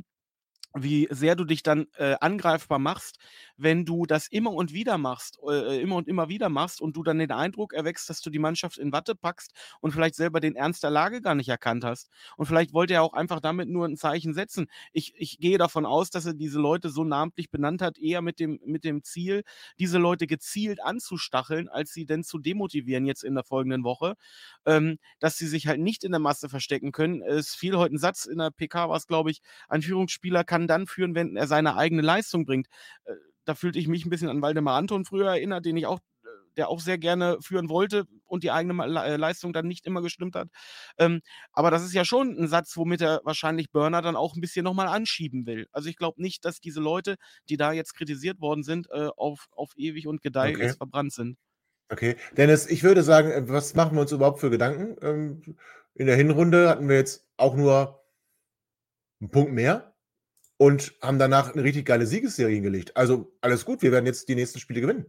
[0.76, 3.18] wie sehr du dich dann äh, angreifbar machst,
[3.58, 7.04] wenn du das immer und wieder machst, äh, immer und immer wieder machst und du
[7.04, 10.56] dann den Eindruck erwächst, dass du die Mannschaft in Watte packst und vielleicht selber den
[10.56, 12.10] Ernst der Lage gar nicht erkannt hast.
[12.38, 14.68] Und vielleicht wollte er auch einfach damit nur ein Zeichen setzen.
[14.94, 18.40] Ich, ich gehe davon aus, dass er diese Leute so namentlich benannt hat, eher mit
[18.40, 19.44] dem, mit dem Ziel,
[19.80, 24.16] diese Leute gezielt anzustacheln, als sie denn zu demotivieren jetzt in der folgenden Woche,
[24.66, 27.24] ähm, dass sie sich halt nicht in der Masse verstecken können.
[27.24, 30.59] Es fiel heute ein Satz in der PK, war es, glaube ich, ein Führungsspieler kann
[30.60, 32.67] kann dann führen, wenn er seine eigene Leistung bringt.
[33.06, 33.13] Äh,
[33.45, 36.28] da fühlte ich mich ein bisschen an Waldemar Anton früher erinnert, den ich auch äh,
[36.58, 40.36] der auch sehr gerne führen wollte und die eigene äh, Leistung dann nicht immer gestimmt
[40.36, 40.50] hat.
[40.98, 41.22] Ähm,
[41.54, 44.65] aber das ist ja schon ein Satz, womit er wahrscheinlich Burner dann auch ein bisschen
[44.65, 45.67] nochmal anschieben will.
[45.72, 47.15] Also ich glaube nicht, dass diese Leute,
[47.48, 50.74] die da jetzt kritisiert worden sind, äh, auf, auf ewig und Gedeih okay.
[50.74, 51.38] verbrannt sind.
[51.91, 54.95] Okay, Dennis, ich würde sagen, was machen wir uns überhaupt für Gedanken?
[55.02, 55.56] Ähm,
[55.95, 58.04] in der Hinrunde hatten wir jetzt auch nur
[59.19, 59.89] einen Punkt mehr
[60.60, 62.95] und haben danach eine richtig geile Siegesserie hingelegt.
[62.98, 65.06] Also alles gut, wir werden jetzt die nächsten Spiele gewinnen.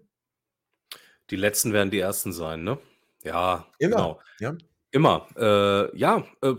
[1.30, 2.78] Die letzten werden die ersten sein, ne?
[3.24, 3.96] Ja, immer.
[3.96, 4.20] Genau.
[4.38, 4.56] Ja.
[4.92, 5.26] Immer.
[5.36, 6.54] Äh, ja, äh,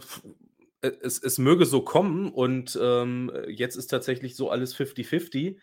[0.81, 5.55] es, es möge so kommen und ähm, jetzt ist tatsächlich so alles 50-50.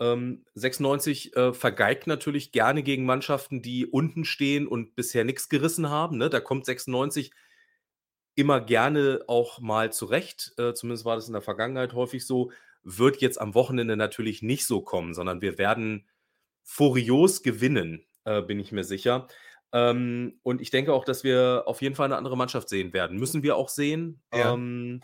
[0.00, 5.90] Ähm, 96 äh, vergeigt natürlich gerne gegen Mannschaften, die unten stehen und bisher nichts gerissen
[5.90, 6.16] haben.
[6.16, 6.30] Ne?
[6.30, 7.32] Da kommt 96
[8.34, 10.52] immer gerne auch mal zurecht.
[10.56, 12.50] Äh, zumindest war das in der Vergangenheit häufig so.
[12.82, 16.06] Wird jetzt am Wochenende natürlich nicht so kommen, sondern wir werden
[16.62, 19.28] furios gewinnen, äh, bin ich mir sicher.
[19.72, 23.18] Ähm, und ich denke auch, dass wir auf jeden Fall eine andere Mannschaft sehen werden.
[23.18, 24.20] Müssen wir auch sehen.
[24.32, 24.52] Ja.
[24.52, 25.00] Ähm,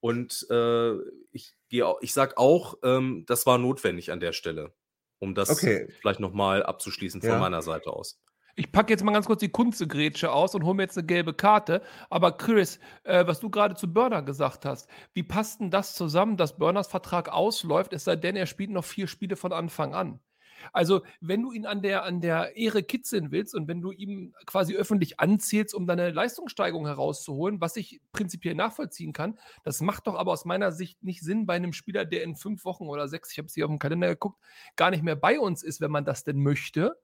[0.00, 0.92] und äh,
[1.30, 4.74] ich, ich sage auch, ähm, das war notwendig an der Stelle,
[5.18, 5.88] um das okay.
[6.00, 7.38] vielleicht nochmal abzuschließen von ja.
[7.38, 8.20] meiner Seite aus.
[8.56, 11.34] Ich packe jetzt mal ganz kurz die Kunstgrätsche aus und hole mir jetzt eine gelbe
[11.34, 11.82] Karte.
[12.08, 16.36] Aber Chris, äh, was du gerade zu Burner gesagt hast, wie passt denn das zusammen,
[16.36, 20.20] dass Burners Vertrag ausläuft, es sei denn, er spielt noch vier Spiele von Anfang an?
[20.72, 24.32] Also, wenn du ihn an der, an der Ehre kitzeln willst und wenn du ihm
[24.46, 30.14] quasi öffentlich anzählst, um deine Leistungssteigerung herauszuholen, was ich prinzipiell nachvollziehen kann, das macht doch
[30.14, 33.32] aber aus meiner Sicht nicht Sinn bei einem Spieler, der in fünf Wochen oder sechs,
[33.32, 34.40] ich habe es hier auf dem Kalender geguckt,
[34.76, 36.96] gar nicht mehr bei uns ist, wenn man das denn möchte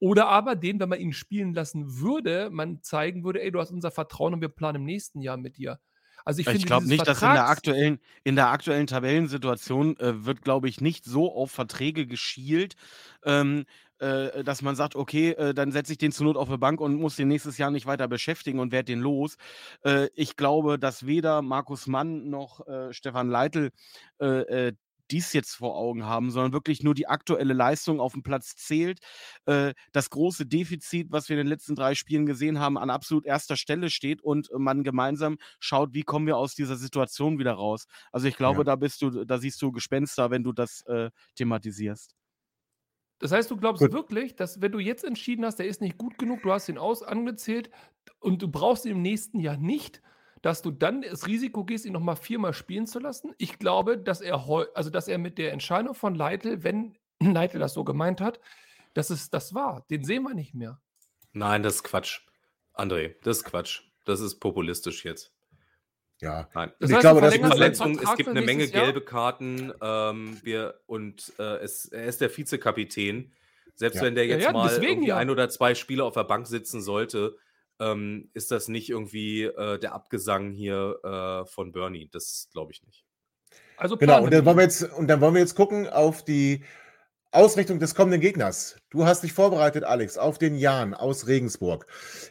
[0.00, 3.70] oder aber den, wenn man ihn spielen lassen würde, man zeigen würde, ey, du hast
[3.70, 5.78] unser Vertrauen und wir planen im nächsten Jahr mit dir.
[6.24, 10.24] Also ich, ich glaube nicht, Vertrags dass in der aktuellen, in der aktuellen Tabellensituation äh,
[10.24, 12.74] wird, glaube ich, nicht so auf Verträge geschielt,
[13.24, 13.64] ähm,
[13.98, 16.80] äh, dass man sagt, okay, äh, dann setze ich den zur Not auf eine Bank
[16.80, 19.36] und muss den nächstes Jahr nicht weiter beschäftigen und werde den los.
[19.84, 23.70] Äh, ich glaube, dass weder Markus Mann noch äh, Stefan Leitl
[24.18, 24.72] äh,
[25.10, 29.00] dies jetzt vor Augen haben, sondern wirklich nur die aktuelle Leistung auf dem Platz zählt.
[29.46, 33.26] Äh, das große Defizit, was wir in den letzten drei Spielen gesehen haben, an absolut
[33.26, 37.86] erster Stelle steht und man gemeinsam schaut, wie kommen wir aus dieser Situation wieder raus.
[38.12, 38.64] Also ich glaube, ja.
[38.64, 42.14] da bist du, da siehst du Gespenster, wenn du das äh, thematisierst.
[43.20, 43.92] Das heißt, du glaubst gut.
[43.92, 46.78] wirklich, dass wenn du jetzt entschieden hast, der ist nicht gut genug, du hast ihn
[46.78, 47.70] aus angezählt
[48.18, 50.00] und du brauchst ihn im nächsten Jahr nicht,
[50.42, 53.34] dass du dann das Risiko gehst, ihn nochmal viermal spielen zu lassen.
[53.38, 57.74] Ich glaube, dass er also dass er mit der Entscheidung von Leitl, wenn Leitl das
[57.74, 58.40] so gemeint hat,
[58.94, 59.84] dass es das war.
[59.90, 60.80] Den sehen wir nicht mehr.
[61.32, 62.20] Nein, das ist Quatsch.
[62.74, 63.82] André, das ist Quatsch.
[64.04, 65.32] Das ist populistisch jetzt.
[66.20, 66.72] Ja, Nein.
[66.80, 67.98] Das heißt, ich glaube, das ist Verletzung.
[67.98, 69.72] Es gibt eine Menge gelbe Karten.
[69.80, 73.32] Ähm, wir, und äh, es, er ist der Vizekapitän.
[73.74, 74.02] Selbst ja.
[74.02, 77.38] wenn der jetzt ja, ja, mal ein oder zwei Spiele auf der Bank sitzen sollte,
[77.80, 82.08] ähm, ist das nicht irgendwie äh, der Abgesang hier äh, von Bernie.
[82.12, 83.04] Das glaube ich nicht.
[83.76, 86.64] Also genau, und dann, wollen wir jetzt, und dann wollen wir jetzt gucken auf die
[87.32, 88.76] Ausrichtung des kommenden Gegners.
[88.90, 91.86] Du hast dich vorbereitet, Alex, auf den Jan aus Regensburg.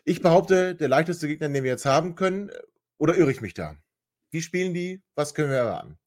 [0.06, 2.52] Ich behaupte, der leichteste Gegner, den wir jetzt haben können,
[2.98, 3.76] oder irre ich mich da?
[4.32, 5.02] Wie spielen die?
[5.16, 5.99] Was können wir erwarten?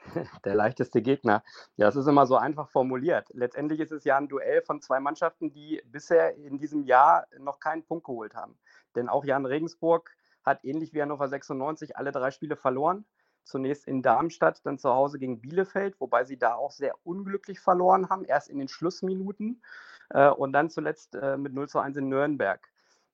[0.44, 1.42] Der leichteste Gegner.
[1.76, 3.28] Ja, es ist immer so einfach formuliert.
[3.32, 7.60] Letztendlich ist es ja ein Duell von zwei Mannschaften, die bisher in diesem Jahr noch
[7.60, 8.58] keinen Punkt geholt haben.
[8.94, 10.10] Denn auch Jan Regensburg
[10.44, 13.04] hat ähnlich wie Hannover 96 alle drei Spiele verloren.
[13.44, 18.08] Zunächst in Darmstadt, dann zu Hause gegen Bielefeld, wobei sie da auch sehr unglücklich verloren
[18.08, 19.62] haben, erst in den Schlussminuten
[20.10, 22.60] äh, und dann zuletzt äh, mit 0 zu 1 in Nürnberg.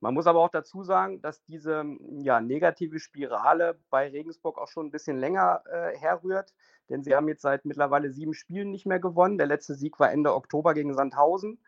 [0.00, 1.84] Man muss aber auch dazu sagen, dass diese
[2.20, 6.54] ja, negative Spirale bei Regensburg auch schon ein bisschen länger äh, herrührt,
[6.88, 9.38] denn sie haben jetzt seit mittlerweile sieben Spielen nicht mehr gewonnen.
[9.38, 11.58] Der letzte Sieg war Ende Oktober gegen Sandhausen.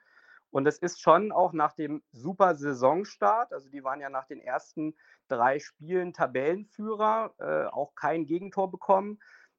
[0.50, 4.40] Und es ist schon auch nach dem super Saisonstart, also die waren ja nach den
[4.40, 4.94] ersten
[5.28, 9.18] drei Spielen Tabellenführer, äh, auch kein Gegentor bekommen.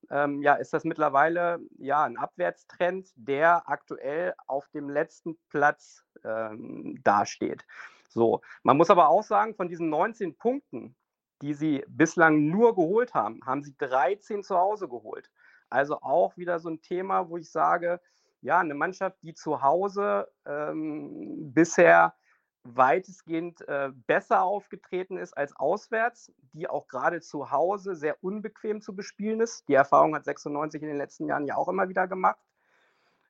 [0.09, 6.99] Ähm, ja, ist das mittlerweile ja ein Abwärtstrend, der aktuell auf dem letzten Platz ähm,
[7.03, 7.65] dasteht.
[8.09, 10.95] So, man muss aber auch sagen, von diesen 19 Punkten,
[11.41, 15.29] die sie bislang nur geholt haben, haben sie 13 zu Hause geholt.
[15.69, 18.01] Also auch wieder so ein Thema, wo ich sage,
[18.41, 22.15] ja, eine Mannschaft, die zu Hause ähm, bisher
[22.63, 28.95] weitestgehend äh, besser aufgetreten ist als auswärts, die auch gerade zu Hause sehr unbequem zu
[28.95, 29.67] bespielen ist.
[29.67, 32.39] Die Erfahrung hat 96 in den letzten Jahren ja auch immer wieder gemacht.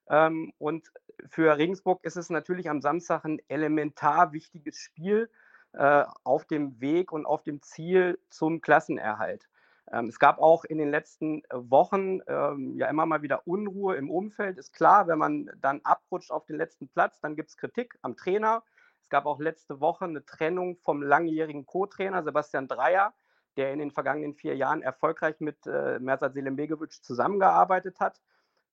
[0.09, 0.91] Ähm, und
[1.27, 5.29] für Regensburg ist es natürlich am Samstag ein elementar wichtiges Spiel
[5.73, 9.47] äh, auf dem Weg und auf dem Ziel zum Klassenerhalt.
[9.91, 14.09] Ähm, es gab auch in den letzten Wochen ähm, ja immer mal wieder Unruhe im
[14.09, 14.57] Umfeld.
[14.57, 18.15] Ist klar, wenn man dann abrutscht auf den letzten Platz, dann gibt es Kritik am
[18.15, 18.63] Trainer.
[19.03, 23.13] Es gab auch letzte Woche eine Trennung vom langjährigen Co-Trainer Sebastian Dreier,
[23.57, 28.21] der in den vergangenen vier Jahren erfolgreich mit äh, Mersat Selimbegovic zusammengearbeitet hat.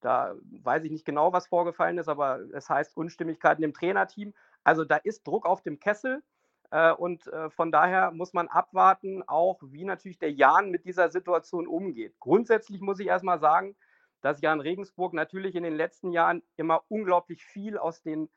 [0.01, 4.35] Da weiß ich nicht genau, was vorgefallen ist, aber es heißt Unstimmigkeiten im Trainerteam.
[4.65, 6.23] Also da ist Druck auf dem Kessel.
[6.71, 11.11] Äh, und äh, von daher muss man abwarten, auch wie natürlich der Jan mit dieser
[11.11, 12.19] Situation umgeht.
[12.19, 13.77] Grundsätzlich muss ich erstmal sagen,
[14.21, 18.29] dass Jan Regensburg natürlich in den letzten Jahren immer unglaublich viel aus den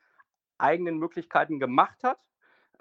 [0.57, 2.19] eigenen Möglichkeiten gemacht hat.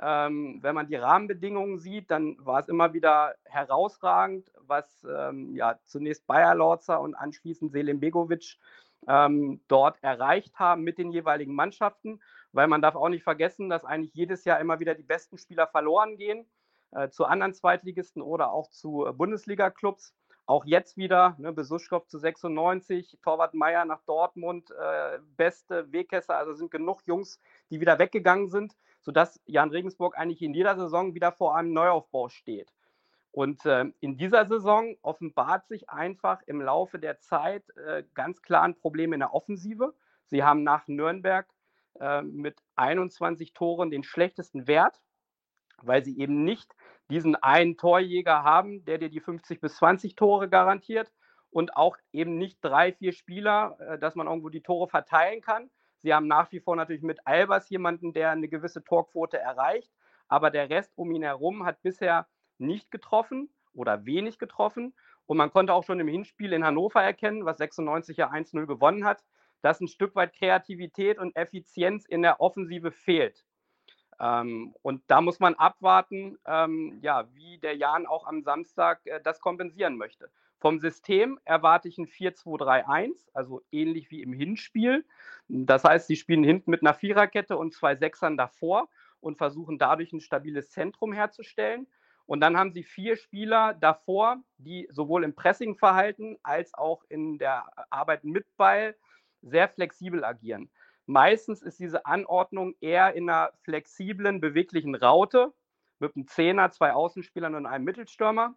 [0.00, 5.78] Ähm, wenn man die Rahmenbedingungen sieht, dann war es immer wieder herausragend, was ähm, ja
[5.84, 8.58] zunächst Bayer Lorzer und anschließend Selim Begovic
[9.06, 12.20] ähm, dort erreicht haben mit den jeweiligen Mannschaften,
[12.52, 15.66] weil man darf auch nicht vergessen, dass eigentlich jedes Jahr immer wieder die besten Spieler
[15.66, 16.46] verloren gehen
[16.92, 20.14] äh, zu anderen Zweitligisten oder auch zu äh, Bundesliga-Clubs.
[20.46, 26.54] Auch jetzt wieder, ne, Besuschkow zu 96, Torwart Meier nach Dortmund, äh, beste Wegkesser, also
[26.54, 27.38] sind genug Jungs,
[27.70, 32.30] die wieder weggegangen sind, sodass Jan Regensburg eigentlich in jeder Saison wieder vor einem Neuaufbau
[32.30, 32.72] steht.
[33.30, 38.62] Und äh, in dieser Saison offenbart sich einfach im Laufe der Zeit äh, ganz klar
[38.62, 39.94] ein Problem in der Offensive.
[40.26, 41.46] Sie haben nach Nürnberg
[42.00, 45.00] äh, mit 21 Toren den schlechtesten Wert,
[45.82, 46.74] weil sie eben nicht
[47.10, 51.12] diesen einen Torjäger haben, der dir die 50 bis 20 Tore garantiert
[51.50, 55.70] und auch eben nicht drei, vier Spieler, äh, dass man irgendwo die Tore verteilen kann.
[56.02, 59.90] Sie haben nach wie vor natürlich mit Albers jemanden, der eine gewisse Torquote erreicht,
[60.28, 62.26] aber der Rest um ihn herum hat bisher
[62.60, 64.94] nicht getroffen oder wenig getroffen.
[65.26, 69.04] Und man konnte auch schon im Hinspiel in Hannover erkennen, was 96 ja 1-0 gewonnen
[69.04, 69.22] hat,
[69.62, 73.44] dass ein Stück weit Kreativität und Effizienz in der Offensive fehlt.
[74.20, 79.20] Ähm, und da muss man abwarten, ähm, ja, wie der Jan auch am Samstag äh,
[79.22, 80.30] das kompensieren möchte.
[80.58, 85.04] Vom System erwarte ich ein 4-2-3-1, also ähnlich wie im Hinspiel.
[85.46, 88.88] Das heißt, sie spielen hinten mit einer Viererkette und zwei Sechsern davor
[89.20, 91.86] und versuchen dadurch ein stabiles Zentrum herzustellen.
[92.28, 97.64] Und dann haben sie vier Spieler davor, die sowohl im Pressingverhalten als auch in der
[97.88, 98.94] Arbeit mit Ball
[99.40, 100.70] sehr flexibel agieren.
[101.06, 105.54] Meistens ist diese Anordnung eher in einer flexiblen, beweglichen Raute
[106.00, 108.54] mit einem Zehner, zwei Außenspielern und einem Mittelstürmer.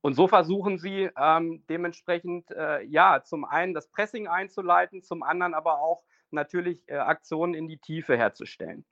[0.00, 5.52] Und so versuchen sie ähm, dementsprechend, äh, ja, zum einen das Pressing einzuleiten, zum anderen
[5.52, 8.86] aber auch natürlich äh, Aktionen in die Tiefe herzustellen.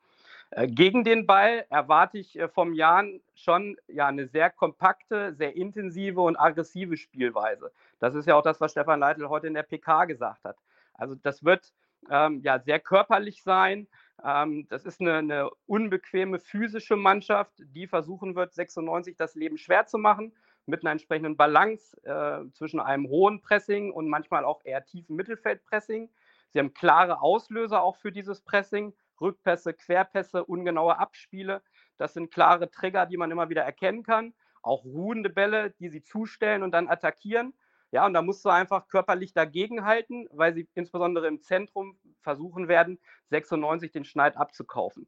[0.54, 5.56] Äh, gegen den Ball erwarte ich äh, vom Jan schon ja, eine sehr kompakte, sehr
[5.56, 7.72] intensive und aggressive Spielweise.
[8.00, 10.56] Das ist ja auch das, was Stefan Leitl heute in der PK gesagt hat.
[10.92, 11.72] Also das wird
[12.10, 13.88] ähm, ja, sehr körperlich sein.
[14.22, 19.86] Ähm, das ist eine, eine, unbequeme physische Mannschaft, die versuchen wird, 96 das Leben schwer
[19.86, 20.34] zu machen,
[20.66, 26.10] mit einer entsprechenden Balance äh, zwischen einem hohen Pressing und manchmal auch eher tiefen Mittelfeldpressing.
[26.50, 31.62] Sie haben klare Auslöser auch für dieses Pressing, Rückpässe, Querpässe, ungenaue Abspiele.
[31.96, 34.34] Das sind klare Trigger, die man immer wieder erkennen kann.
[34.62, 37.54] Auch ruhende Bälle, die sie zustellen und dann attackieren.
[37.92, 42.98] Ja, und da musst du einfach körperlich dagegenhalten, weil sie insbesondere im Zentrum versuchen werden,
[43.28, 45.06] 96 den Schneid abzukaufen.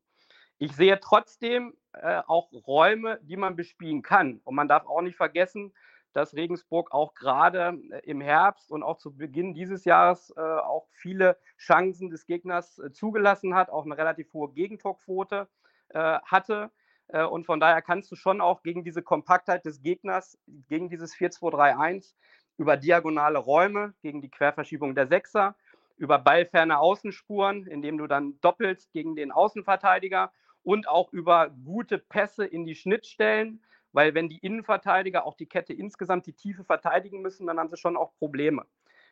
[0.58, 4.40] Ich sehe trotzdem äh, auch Räume, die man bespielen kann.
[4.44, 5.72] Und man darf auch nicht vergessen,
[6.14, 10.86] dass Regensburg auch gerade äh, im Herbst und auch zu Beginn dieses Jahres äh, auch
[10.92, 15.48] viele Chancen des Gegners äh, zugelassen hat, auch eine relativ hohe Gegentorquote
[15.90, 16.70] äh, hatte.
[17.08, 21.14] Äh, und von daher kannst du schon auch gegen diese Kompaktheit des Gegners, gegen dieses
[21.14, 22.14] 4-2-3-1,
[22.56, 25.56] über diagonale Räume gegen die Querverschiebung der Sechser,
[25.96, 32.46] über ballferne Außenspuren, indem du dann doppelst gegen den Außenverteidiger und auch über gute Pässe
[32.46, 33.62] in die Schnittstellen,
[33.94, 37.76] weil wenn die Innenverteidiger auch die Kette insgesamt die Tiefe verteidigen müssen, dann haben sie
[37.76, 38.66] schon auch Probleme.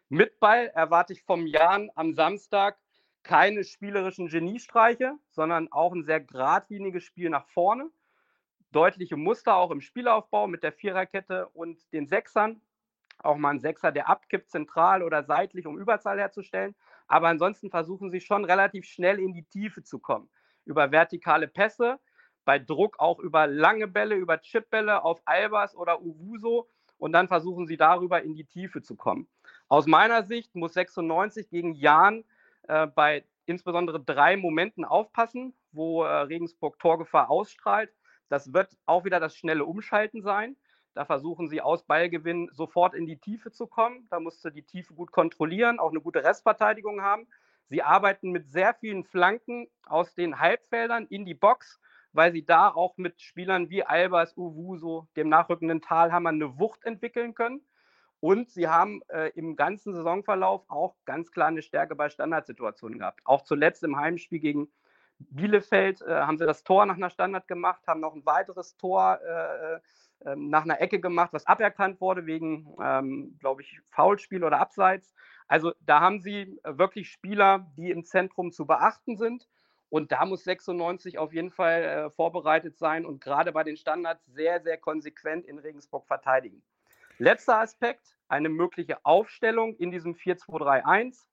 [0.09, 2.79] Mit Ball erwarte ich vom Jan am Samstag
[3.23, 7.91] keine spielerischen Geniestreiche, sondern auch ein sehr geradliniges Spiel nach vorne.
[8.73, 12.61] Deutliche Muster auch im Spielaufbau mit der Viererkette und den Sechsern
[13.19, 16.75] auch mal ein Sechser, der abkippt zentral oder seitlich, um Überzahl herzustellen.
[17.07, 20.29] Aber ansonsten versuchen sie schon relativ schnell in die Tiefe zu kommen.
[20.65, 22.01] Über vertikale Pässe,
[22.45, 26.69] bei Druck auch über lange Bälle, über Chipbälle auf Albers oder Uvuso
[26.99, 29.29] und dann versuchen sie darüber in die Tiefe zu kommen.
[29.69, 32.25] Aus meiner Sicht muss 96 gegen Jan
[32.69, 37.93] äh, bei insbesondere drei Momenten aufpassen, wo äh, Regensburg Torgefahr ausstrahlt.
[38.29, 40.57] Das wird auch wieder das schnelle Umschalten sein.
[40.95, 44.07] Da versuchen sie aus Ballgewinn sofort in die Tiefe zu kommen.
[44.11, 47.27] Da musst du die Tiefe gut kontrollieren, auch eine gute Restverteidigung haben.
[47.69, 51.81] Sie arbeiten mit sehr vielen Flanken aus den Halbfeldern in die Box,
[52.13, 57.35] weil sie da auch mit Spielern wie Albers, Uwuso, dem nachrückenden Talhammer eine Wucht entwickeln
[57.35, 57.63] können.
[58.21, 63.21] Und sie haben äh, im ganzen Saisonverlauf auch ganz klar eine Stärke bei Standardsituationen gehabt.
[63.25, 64.69] Auch zuletzt im Heimspiel gegen
[65.19, 69.19] Bielefeld äh, haben sie das Tor nach einer Standard gemacht, haben noch ein weiteres Tor
[69.27, 69.81] äh,
[70.25, 75.15] äh, nach einer Ecke gemacht, was aberkannt wurde wegen, ähm, glaube ich, Foulspiel oder Abseits.
[75.49, 79.49] Also da haben sie wirklich Spieler, die im Zentrum zu beachten sind.
[79.93, 84.25] Und da muss 96 auf jeden Fall äh, vorbereitet sein und gerade bei den Standards
[84.25, 86.63] sehr, sehr konsequent in Regensburg verteidigen.
[87.19, 91.27] Letzter Aspekt, eine mögliche Aufstellung in diesem 4-2-3-1.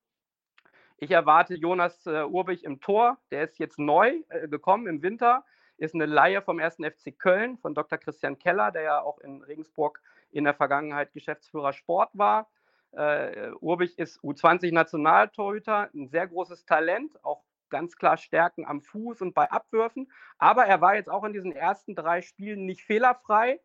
[0.98, 3.18] Ich erwarte Jonas äh, Urbich im Tor.
[3.32, 5.46] Der ist jetzt neu äh, gekommen im Winter.
[5.78, 6.80] Ist eine Laie vom 1.
[6.80, 7.98] FC Köln von Dr.
[7.98, 10.02] Christian Keller, der ja auch in Regensburg
[10.32, 12.50] in der Vergangenheit Geschäftsführer Sport war.
[12.92, 19.34] Äh, Urbich ist U20-Nationaltorhüter, ein sehr großes Talent, auch ganz klar Stärken am Fuß und
[19.34, 20.12] bei Abwürfen.
[20.38, 23.60] Aber er war jetzt auch in diesen ersten drei Spielen nicht fehlerfrei.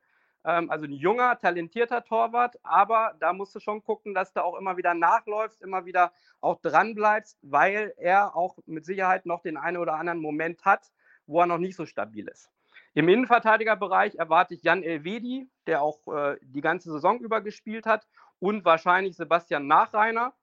[0.44, 4.58] Ähm, also ein junger, talentierter Torwart, aber da musst du schon gucken, dass du auch
[4.58, 9.56] immer wieder nachläufst, immer wieder auch dran bleibst, weil er auch mit Sicherheit noch den
[9.56, 10.92] einen oder anderen Moment hat,
[11.26, 12.50] wo er noch nicht so stabil ist.
[12.92, 18.06] Im Innenverteidigerbereich erwarte ich Jan Elvedi, der auch äh, die ganze Saison über gespielt hat,
[18.38, 20.34] und wahrscheinlich Sebastian Nachreiner.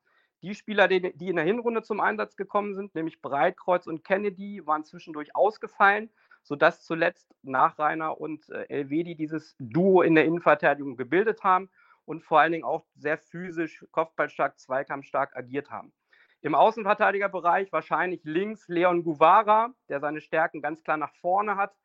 [0.44, 4.84] Die Spieler, die, in der Hinrunde zum Einsatz gekommen sind, nämlich Breitkreuz und Kennedy, waren
[4.84, 6.10] zwischendurch ausgefallen
[6.44, 11.70] sodass zuletzt Nachreiner und äh, Elvedi dieses Duo in der Innenverteidigung gebildet haben
[12.06, 15.94] und vor allen Dingen auch sehr physisch, kopfballstark, zweikampfstark agiert haben.
[16.42, 21.76] Im Außenverteidigerbereich wahrscheinlich links Leon Guvara, der seine Stärken ganz klar nach vorne hat.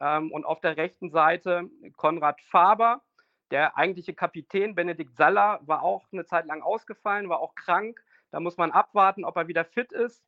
[0.00, 3.02] Ähm, und auf der rechten Seite Konrad Faber,
[3.50, 8.02] der eigentliche Kapitän Benedikt Saller war auch eine Zeit lang ausgefallen, war auch krank.
[8.30, 10.22] Da muss man abwarten, ob er wieder fit ist.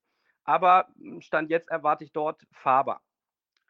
[0.44, 3.00] Aber hm, Stand jetzt erwarte ich dort Faber.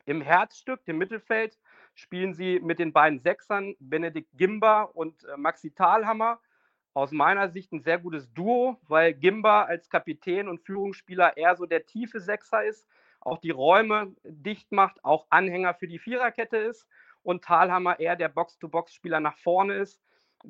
[0.07, 1.59] Im Herzstück, dem Mittelfeld,
[1.95, 6.41] spielen sie mit den beiden Sechsern Benedikt Gimba und äh, Maxi Thalhammer.
[6.95, 11.67] Aus meiner Sicht ein sehr gutes Duo, weil Gimba als Kapitän und Führungsspieler eher so
[11.67, 12.89] der tiefe Sechser ist,
[13.21, 16.89] auch die Räume dicht macht, auch Anhänger für die Viererkette ist
[17.23, 20.03] und Thalhammer eher der Box-to-Box-Spieler nach vorne ist.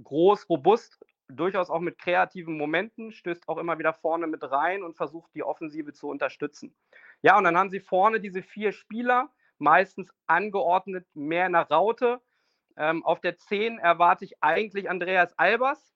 [0.03, 4.97] Groß, robust, durchaus auch mit kreativen Momenten, stößt auch immer wieder vorne mit rein und
[4.97, 6.75] versucht die Offensive zu unterstützen.
[7.23, 12.21] Ja, und dann haben sie vorne diese vier Spieler, meistens angeordnet mehr in der Raute.
[12.77, 15.95] Ähm, auf der 10 erwarte ich eigentlich Andreas Albers,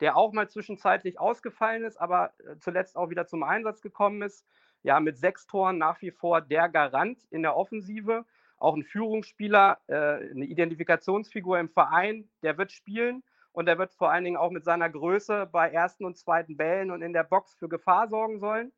[0.00, 4.46] der auch mal zwischenzeitlich ausgefallen ist, aber äh, zuletzt auch wieder zum Einsatz gekommen ist.
[4.82, 8.24] Ja, mit sechs Toren nach wie vor der Garant in der Offensive.
[8.58, 14.10] Auch ein Führungsspieler, äh, eine Identifikationsfigur im Verein, der wird spielen und der wird vor
[14.10, 17.54] allen Dingen auch mit seiner Größe bei ersten und zweiten Bällen und in der Box
[17.54, 18.72] für Gefahr sorgen sollen.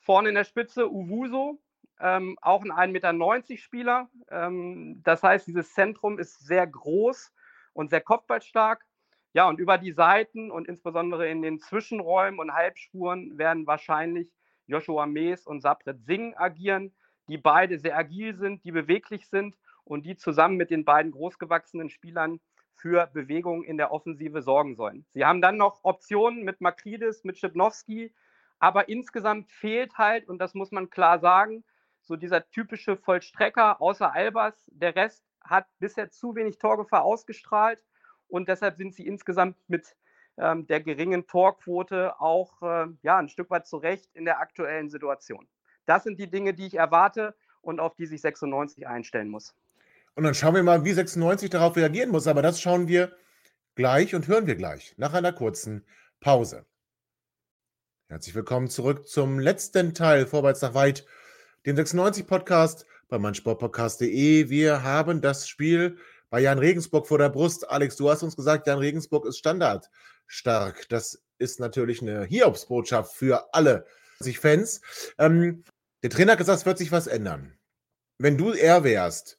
[0.00, 1.60] Vorne in der Spitze Uwuso,
[2.00, 4.10] ähm, auch ein 1,90 Meter Spieler.
[4.30, 7.32] Ähm, das heißt, dieses Zentrum ist sehr groß
[7.74, 8.84] und sehr kopfballstark.
[9.34, 14.30] Ja, und über die Seiten und insbesondere in den Zwischenräumen und Halbspuren werden wahrscheinlich
[14.66, 16.92] Joshua Mees und Sabret Singh agieren,
[17.28, 21.88] die beide sehr agil sind, die beweglich sind und die zusammen mit den beiden großgewachsenen
[21.88, 22.40] Spielern
[22.74, 25.04] für Bewegung in der Offensive sorgen sollen.
[25.12, 28.12] Sie haben dann noch Optionen mit Makridis, mit Schipnowski,
[28.58, 31.64] aber insgesamt fehlt halt, und das muss man klar sagen,
[32.00, 34.68] so dieser typische Vollstrecker außer Albers.
[34.72, 37.82] Der Rest hat bisher zu wenig Torgefahr ausgestrahlt
[38.28, 39.96] und deshalb sind sie insgesamt mit
[40.36, 45.46] ähm, der geringen Torquote auch äh, ja, ein Stück weit zurecht in der aktuellen Situation.
[45.92, 49.54] Das sind die Dinge, die ich erwarte und auf die sich 96 einstellen muss.
[50.14, 52.26] Und dann schauen wir mal, wie 96 darauf reagieren muss.
[52.26, 53.14] Aber das schauen wir
[53.74, 55.84] gleich und hören wir gleich nach einer kurzen
[56.18, 56.64] Pause.
[58.08, 61.04] Herzlich willkommen zurück zum letzten Teil Vorwärts nach weit
[61.66, 64.48] den 96-Podcast bei meinsportpodcast.de.
[64.48, 65.98] Wir haben das Spiel
[66.30, 67.68] bei Jan Regensburg vor der Brust.
[67.68, 70.88] Alex, du hast uns gesagt, Jan Regensburg ist standardstark.
[70.88, 73.84] Das ist natürlich eine Hiobsbotschaft für alle
[74.22, 74.80] sich Fans.
[75.18, 75.64] Ähm,
[76.02, 77.56] der Trainer hat gesagt, es wird sich was ändern.
[78.18, 79.38] Wenn du er wärst,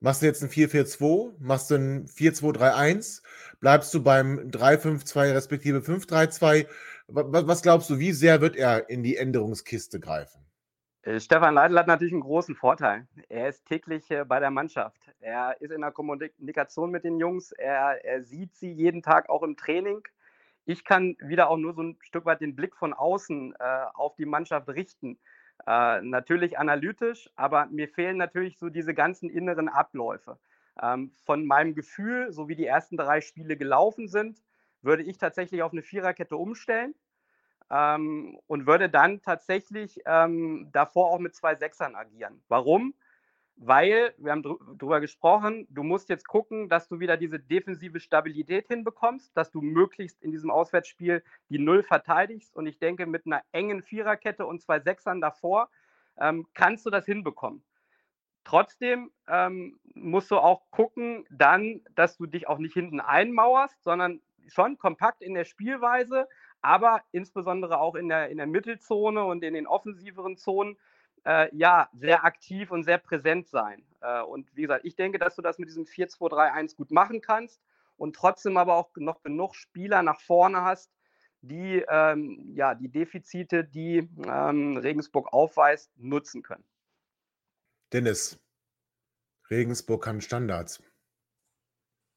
[0.00, 3.22] machst du jetzt ein 4-4-2, machst du ein 4-2-3-1,
[3.60, 6.66] bleibst du beim 3-5-2 respektive 5-3-2.
[7.08, 10.46] Was glaubst du, wie sehr wird er in die Änderungskiste greifen?
[11.02, 13.06] Äh, Stefan Leitl hat natürlich einen großen Vorteil.
[13.28, 15.10] Er ist täglich äh, bei der Mannschaft.
[15.20, 17.52] Er ist in der Kommunikation mit den Jungs.
[17.52, 20.02] Er, er sieht sie jeden Tag auch im Training.
[20.66, 24.14] ich kann wieder auch nur so ein Stück weit den Blick von außen äh, auf
[24.16, 25.18] die Mannschaft richten.
[25.66, 30.38] Äh, natürlich analytisch, aber mir fehlen natürlich so diese ganzen inneren Abläufe.
[30.82, 34.42] Ähm, von meinem Gefühl, so wie die ersten drei Spiele gelaufen sind,
[34.82, 36.94] würde ich tatsächlich auf eine Viererkette umstellen
[37.70, 42.42] ähm, und würde dann tatsächlich ähm, davor auch mit zwei Sechsern agieren.
[42.48, 42.94] Warum?
[43.62, 48.68] Weil, wir haben darüber gesprochen, du musst jetzt gucken, dass du wieder diese defensive Stabilität
[48.68, 52.56] hinbekommst, dass du möglichst in diesem Auswärtsspiel die Null verteidigst.
[52.56, 55.68] Und ich denke, mit einer engen Viererkette und zwei Sechsern davor
[56.16, 57.62] ähm, kannst du das hinbekommen.
[58.44, 64.22] Trotzdem ähm, musst du auch gucken, dann, dass du dich auch nicht hinten einmauerst, sondern
[64.48, 66.26] schon kompakt in der Spielweise,
[66.62, 70.78] aber insbesondere auch in der, in der Mittelzone und in den offensiveren Zonen
[71.24, 73.84] äh, ja, sehr aktiv und sehr präsent sein.
[74.00, 77.60] Äh, und wie gesagt, ich denke, dass du das mit diesem 4-2-3-1 gut machen kannst
[77.96, 80.90] und trotzdem aber auch noch genug Spieler nach vorne hast,
[81.42, 86.64] die ähm, ja, die Defizite, die ähm, Regensburg aufweist, nutzen können.
[87.92, 88.38] Dennis,
[89.50, 90.82] Regensburg kann Standards.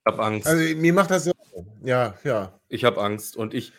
[0.06, 0.48] Ich habe Angst.
[0.48, 1.34] Also mir macht das so.
[1.84, 2.60] Ja, ja.
[2.68, 3.74] Ich habe Angst und ich,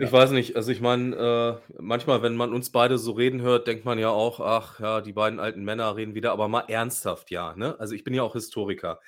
[0.00, 0.06] ja.
[0.06, 3.66] ich weiß nicht, also ich meine, äh, manchmal, wenn man uns beide so reden hört,
[3.66, 7.30] denkt man ja auch, ach ja, die beiden alten Männer reden wieder, aber mal ernsthaft,
[7.30, 7.54] ja.
[7.56, 7.78] Ne?
[7.78, 9.00] Also ich bin ja auch Historiker.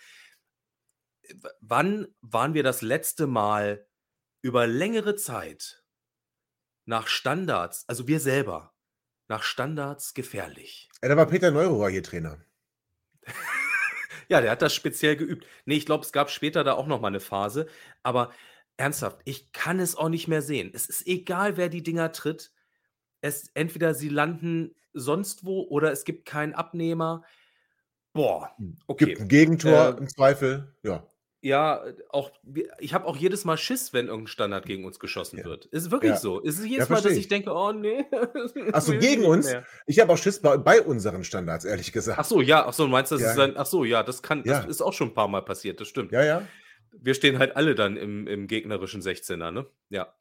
[1.60, 3.86] Wann waren wir das letzte Mal
[4.42, 5.84] über längere Zeit
[6.84, 8.74] nach Standards, also wir selber,
[9.28, 10.90] nach Standards gefährlich?
[11.02, 12.38] Ja, da war Peter Neururer hier Trainer.
[14.28, 15.46] Ja, der hat das speziell geübt.
[15.66, 17.66] Ne, ich glaube, es gab später da auch noch mal 'ne Phase,
[18.02, 18.32] aber
[18.82, 20.70] ernsthaft, ich kann es auch nicht mehr sehen.
[20.74, 22.52] Es ist egal, wer die Dinger tritt.
[23.22, 27.24] Es entweder sie landen sonst wo oder es gibt keinen Abnehmer.
[28.14, 29.14] Boah, hm, okay.
[29.14, 31.06] Gibt 'n Gegentor Äh im Zweifel, ja.
[31.44, 32.30] Ja, auch
[32.78, 35.44] ich habe auch jedes Mal Schiss, wenn irgendein Standard gegen uns geschossen Ja.
[35.44, 35.64] wird.
[35.66, 36.20] Ist wirklich Ja.
[36.20, 36.40] so.
[36.44, 38.06] Es ist Ja, jedes Mal, dass ich denke: „Oh ne,
[38.74, 39.54] Ach so, will gegen uns?
[39.54, 42.24] mehr.“ Ich habe auch Schiss bei bei unseren Standards, ehrlich gesagt.
[42.24, 43.38] so, ja, ach so, du meinst, das ist Ja.
[43.38, 44.64] dann ach so, ja, das kann das Ja.
[44.64, 46.12] ist auch schon 'n paar Mal passiert, das stimmt.
[46.12, 46.52] Ja, ja.
[46.94, 49.66] Wir stehen halt alle dann im im gegnerischen 16er, ne?
[49.88, 50.12] Ja.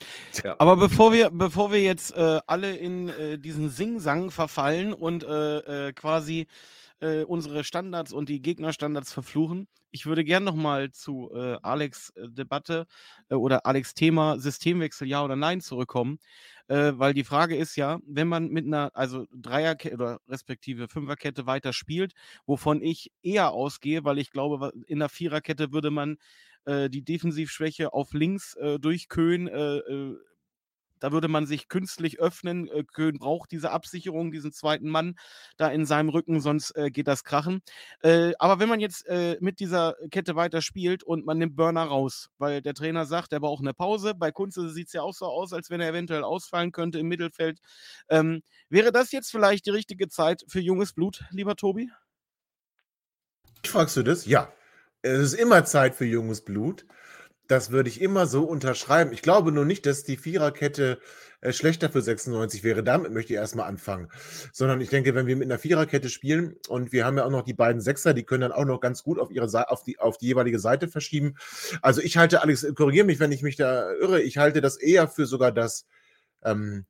[0.43, 0.57] Ja.
[0.59, 5.87] Aber bevor wir bevor wir jetzt, äh, alle in, äh, diesen Singsang verfallen und, äh,
[5.89, 6.47] äh, quasi,
[7.01, 12.13] äh, unsere Standards und die Gegnerstandards verfluchen, ich würde gern noch mal zu, äh, Alex'
[12.17, 12.85] Debatte,
[13.29, 16.19] oder Alex' Thema Systemwechsel ja oder nein zurückkommen.
[16.67, 21.73] Weil die Frage ist ja, wenn man mit 'ner also Dreierke oder respektive Fünferkette weiter
[21.73, 22.13] spielt,
[22.45, 26.17] wovon ich eher ausgehe, weil ich glaube, in 'ner Viererkette würde man,
[26.65, 30.17] äh, die Defensivschwäche auf links, äh, durch Köhn, äh, äh
[31.01, 32.67] da würde man sich künstlich öffnen.
[32.69, 35.15] Äh, Köhn braucht diese Absicherung, diesen zweiten Mann
[35.57, 37.61] da in seinem Rücken, sonst, äh, geht das krachen.
[38.03, 41.83] Äh, aber wenn man jetzt, äh, mit dieser Kette weiter spielt und man nimmt Börner
[41.85, 44.13] raus, weil der Trainer sagt, er braucht 'ne Pause.
[44.15, 47.59] Bei Kunze sieht's ja auch so aus, als wenn er eventuell ausfallen könnte im Mittelfeld.
[48.09, 51.89] Ähm, wäre das jetzt vielleicht die richtige Zeit für junges Blut, lieber Tobi?
[53.65, 54.25] Fragst du das?
[54.25, 54.51] Ja.
[55.05, 56.85] Es ist immer Zeit für junges Blut.
[57.47, 59.13] Das würde ich immer so unterschreiben.
[59.13, 60.99] Ich glaube nur nicht, dass die Viererkette,
[61.41, 62.83] äh, schlechter für 96 wäre.
[62.83, 64.09] Damit möchte ich erst mal anfangen.
[64.53, 67.43] Sondern ich denke, wenn wir mit 'ner Viererkette spielen und wir haben ja auch noch
[67.43, 70.17] die beiden Sechser, die können dann auch noch ganz gut auf ihre auf die auf
[70.17, 71.35] die jeweilige Seite verschieben.
[71.81, 75.07] Also, ich halte Alex, korrigiere mich, wenn ich mich da irre, ich halte das eher
[75.09, 75.85] für sogar das,
[76.43, 76.85] ähm,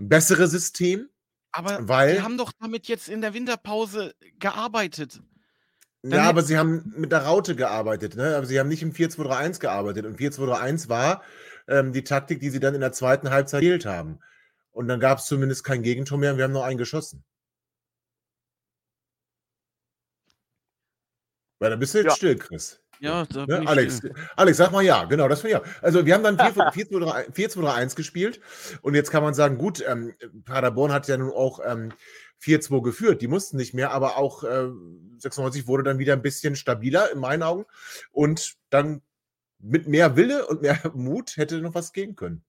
[0.00, 1.08] bessere System,
[1.52, 5.20] Aber weil haben doch damit jetzt in der Winterpause gearbeitet.
[6.04, 8.36] Dann Ja, aber sie haben mit der Raute gearbeitet, ne?
[8.36, 10.06] Aber sie haben nicht im 4-2-3-1 gearbeitet.
[10.06, 11.22] Und 4-2-3-1 war,
[11.68, 14.18] ähm, die Taktik, die sie dann in der zweiten Halbzeit gewählt haben.
[14.72, 17.22] Und dann gab's zumindest kein Gegentor mehr und wir haben noch einen geschossen.
[21.62, 22.16] Ja, da bist du jetzt Ja.
[22.16, 22.80] still, Chris.
[23.00, 24.14] Ja, da Ne, Alex, still.
[24.36, 25.82] Alex, sag mal ja, genau, das finde ich auch.
[25.82, 28.40] Also, wir haben dann 4 4-2-3 4-2-3-1 gespielt
[28.82, 31.92] und jetzt kann man sagen, gut, ähm, Paderborn hat ja nun auch, ähm,
[32.40, 33.22] 4-2 geführt.
[33.22, 34.68] Die mussten nicht mehr, aber auch, äh,
[35.18, 37.66] 96 wurde dann wieder 'n bisschen stabiler in meinen Augen
[38.12, 39.02] und dann
[39.60, 42.44] mit mehr Wille und mehr Mut hätte noch was gehen können.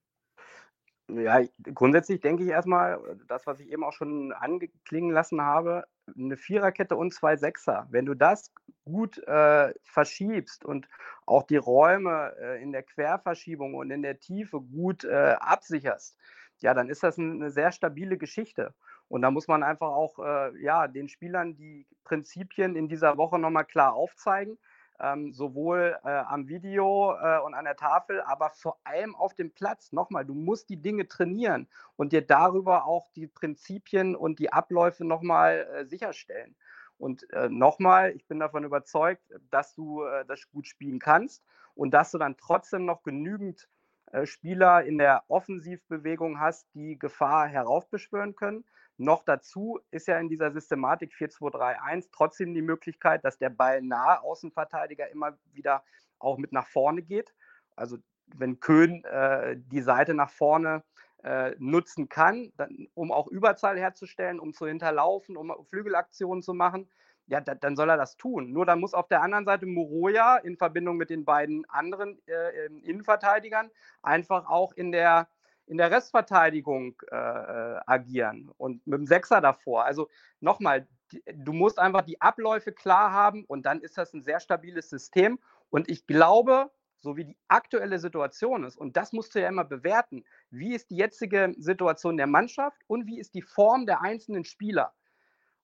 [1.10, 1.42] Ja,
[1.74, 5.86] grundsätzlich denke ich erst mal, das, was ich eben auch schon angeklingen lassen habe,
[6.16, 7.88] 'ne Viererkette und 2 Sechser.
[7.90, 8.52] Wenn du das
[8.86, 10.88] gut, äh, verschiebst und
[11.26, 16.18] auch die Räume, äh, in der Querverschiebung und in der Tiefe gut, äh, absicherst,
[16.60, 18.74] ja, dann ist das 'n 'ne sehr stabile Geschichte.
[19.12, 23.38] Und da muss man einfach auch, äh, ja, den Spielern die Prinzipien in dieser Woche
[23.38, 24.58] noch mal klar aufzeigen,
[25.02, 29.52] ähm, sowohl, äh, am Video, äh, und an der Tafel, aber vor allem auf dem
[29.52, 29.92] Platz.
[29.92, 34.54] Noch mal, du musst die Dinge trainieren und dir darüber auch die Prinzipien und die
[34.54, 36.56] Abläufe noch mal, äh, sicherstellen.
[36.98, 41.44] Und, äh, noch mal, ich bin davon überzeugt, dass du, äh, das gut spielen kannst
[41.76, 43.68] und dass du dann trotzdem noch genügend,
[44.14, 48.64] äh, Spieler in der Offensivbewegung hast, die Gefahr heraufbeschwören können.
[49.02, 54.22] Noch dazu ist ja in dieser Systematik 4-2-3-1 trotzdem die Möglichkeit, dass der Ball nahe
[54.22, 55.84] Außenverteidiger immer wieder
[56.20, 57.34] auch mit nach vorne geht.
[57.76, 57.98] Also
[58.28, 60.84] wenn Köhn äh, die Seite nach vorne
[61.24, 66.88] äh, nutzen kann, dann, um auch Überzahl herzustellen, um zu hinterlaufen, um Flügelaktionen zu machen,
[67.28, 68.52] ja, da, dann soll er das tun.
[68.52, 72.66] Nur dann muss auf der anderen Seite Moroja in Verbindung mit den beiden anderen äh,
[72.84, 73.72] Innenverteidigern
[74.02, 75.28] einfach auch in der,
[75.72, 79.86] in der Restverteidigung äh, äh agieren und mit dem Sechser davor.
[79.86, 80.10] Also
[80.42, 80.86] nochmal,
[81.34, 85.40] du musst einfach die Abläufe klar haben und dann ist das ein sehr stabiles System.
[85.70, 89.64] Und ich glaube, so wie die aktuelle Situation ist, und das musst du ja immer
[89.64, 94.44] bewerten, wie ist die jetzige Situation der Mannschaft und wie ist die Form der einzelnen
[94.44, 94.94] Spieler.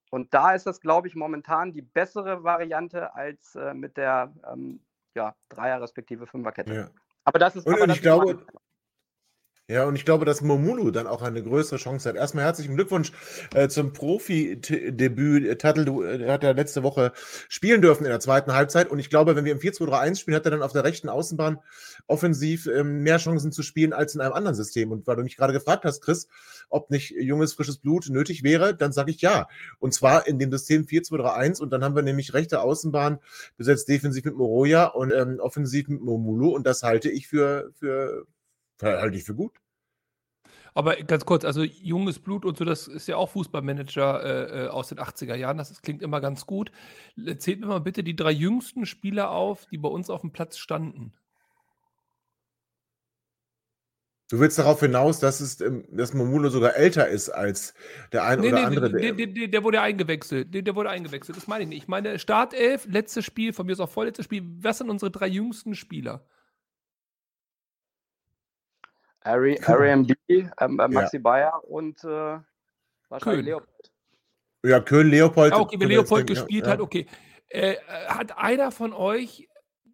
[0.09, 4.79] Und da ist das, glaube ich, momentan die bessere Variante als äh, mit der ähm,
[5.15, 6.73] ja, Dreier- respektive Fünferkette.
[6.73, 6.89] Ja.
[7.25, 7.67] Aber das ist.
[7.67, 8.45] Und, aber und das ich glaube,
[9.69, 12.15] ja, und ich glaube, dass Momulu dann auch eine größere Chance hat.
[12.15, 13.11] Erstmal herzlichen Glückwunsch
[13.53, 15.59] äh, zum Profi-Debüt.
[15.59, 17.11] Tattel, du äh, hat ja letzte Woche
[17.49, 18.89] spielen dürfen in der zweiten Halbzeit.
[18.89, 21.59] Und ich glaube, wenn wir im 4-2-3-1 spielen, hat er dann auf der rechten Außenbahn
[22.07, 24.93] offensiv ähm, mehr Chancen zu spielen als in einem anderen System.
[24.93, 26.29] Und weil du mich gerade gefragt hast, Chris,
[26.69, 29.49] ob nicht junges, frisches Blut nötig wäre, dann sage ich ja.
[29.79, 31.61] Und zwar in dem System 4-2-3-1.
[31.61, 33.19] Und dann haben wir nämlich rechte Außenbahn
[33.57, 36.55] besetzt defensiv mit Moroja und ähm, offensiv mit Momulu.
[36.55, 38.25] Und das halte ich für, für
[38.81, 39.53] halte ich für gut.
[40.73, 44.67] Aber ganz kurz, also junges Blut und so, das ist ja auch Fußballmanager äh, äh
[44.67, 46.71] aus den 80er Jahren, das, das klingt immer ganz gut.
[47.39, 50.57] Zählt mir mal bitte die drei jüngsten Spieler auf, die bei uns auf dem Platz
[50.57, 51.13] standen.
[54.29, 57.73] Du willst darauf hinaus, dass, es, ähm, dass Momulo sogar älter ist als
[58.11, 58.91] der ein nee, oder nee, andere.
[58.91, 60.53] Der, der, der, der, wurde eingewechselt.
[60.53, 61.37] Der, der, wurde eingewechselt.
[61.37, 61.83] Das meine ich nicht.
[61.83, 64.43] Ich meine, Startelf, letztes Spiel, von mir ist auch vorletztes Spiel.
[64.59, 66.25] Was sind unsere drei jüngsten Spieler?
[69.27, 71.21] Airbnb, ähm, äh, Maxi ja.
[71.21, 72.07] Bayer und äh,
[73.09, 73.45] wahrscheinlich Köln.
[73.45, 73.91] Leopold.
[74.63, 75.53] Ja, Köln, Leopold.
[75.53, 76.71] Ja, okay, wenn Leopold gespielt ja.
[76.71, 77.05] hat, okay.
[77.49, 77.75] Äh,
[78.07, 79.47] hat einer von euch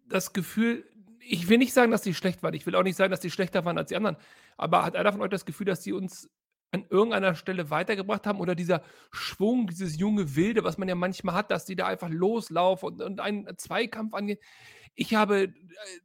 [0.08, 0.84] das Gefühl,
[1.20, 3.30] ich will nicht sagen, dass die schlecht waren, ich will auch nicht sagen, dass die
[3.30, 4.16] schlechter waren als die anderen,
[4.56, 6.28] aber hat einer von euch das Gefühl, dass sie uns
[6.74, 8.82] an irgendeiner Stelle weitergebracht haben oder dieser
[9.12, 13.00] Schwung, dieses junge Wilde, was man ja manchmal hat, dass die da einfach loslaufen und,
[13.00, 14.38] und einen Zweikampf angehen.
[14.94, 15.52] Ich habe äh,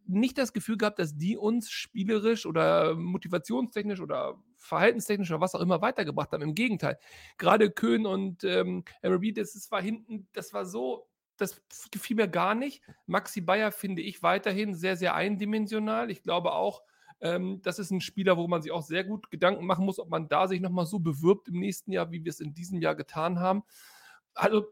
[0.06, 5.62] nicht das Gefühl gehabt, dass die uns spielerisch oder motivationstechnisch oder verhaltenstechnisch oder was auch
[5.62, 6.44] immer weitergebracht haben.
[6.44, 6.98] Im Gegenteil.
[7.38, 11.62] Gerade Köhn und ähm, MLB, das, das war hinten, das war so, das
[11.92, 12.84] gefiel mir gar nicht.
[13.06, 16.12] Maxi Bayer finde ich weiterhin sehr, sehr eindimensional.
[16.12, 16.84] Ich glaube auch,
[17.22, 20.10] ähm, das ist ein Spieler, wo man sich auch sehr gut Gedanken machen muss, ob
[20.10, 22.96] man da sich nochmal so bewirbt im nächsten Jahr, wie wir es in diesem Jahr
[22.96, 23.64] getan haben.
[24.34, 24.68] Also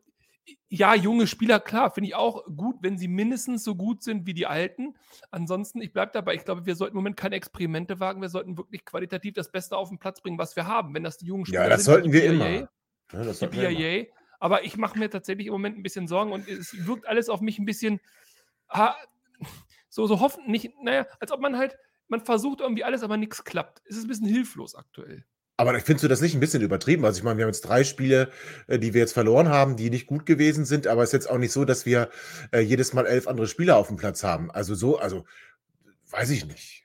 [0.70, 4.34] ja, junge Spieler, klar, finde ich auch gut, wenn sie mindestens so gut sind wie
[4.34, 4.96] die Alten.
[5.32, 8.22] Ansonsten, ich bleibe dabei, ich glaube, wir sollten im Moment keine Experimente wagen.
[8.22, 10.94] Wir sollten wirklich qualitativ das Beste auf den Platz bringen, was wir haben.
[10.94, 11.70] Wenn das die jungen Spieler sind.
[11.70, 12.70] Ja, das sind, sollten wir BIA, immer.
[13.14, 14.06] Ja, das die BIA.
[14.40, 17.42] Aber ich mache mir tatsächlich im Moment ein bisschen Sorgen und es wirkt alles auf
[17.42, 18.00] mich ein bisschen
[18.70, 18.96] ha,
[19.90, 21.78] so, so hoffentlich, naja, als ob man halt,
[22.08, 23.82] man versucht irgendwie alles, aber nichts klappt.
[23.86, 25.26] Es ist ein bisschen hilflos aktuell.
[25.58, 27.04] Aber findest du das nicht ein bisschen übertrieben?
[27.04, 28.30] Also ich meine, wir haben jetzt drei Spiele,
[28.68, 31.30] äh, die wir jetzt verloren haben, die nicht gut gewesen sind, aber es ist jetzt
[31.30, 32.10] auch nicht so, dass wir
[32.52, 34.52] äh, jedes Mal elf andere Spieler auf dem Platz haben.
[34.52, 35.26] Also so, also
[36.12, 36.84] weiß ich nicht.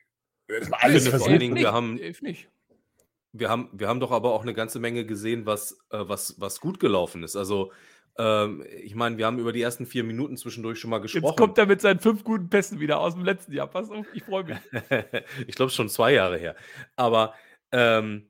[0.49, 2.49] Das alles vor allen Dingen, wir haben, nicht.
[3.33, 6.59] Wir haben, wir haben doch aber auch eine ganze Menge gesehen, was, äh, was, was
[6.59, 7.37] gut gelaufen ist.
[7.37, 7.73] Also
[8.18, 11.27] ähm, ich meine, wir haben über die ersten vier Minuten zwischendurch schon mal gesprochen.
[11.27, 13.66] Jetzt kommt er mit seinen fünf guten Pässen wieder aus dem letzten Jahr.
[13.66, 14.59] Pass auf, ich freue mich.
[15.47, 16.57] ich glaube, schon zwei Jahre her.
[16.97, 17.35] Aber
[17.70, 18.29] ähm,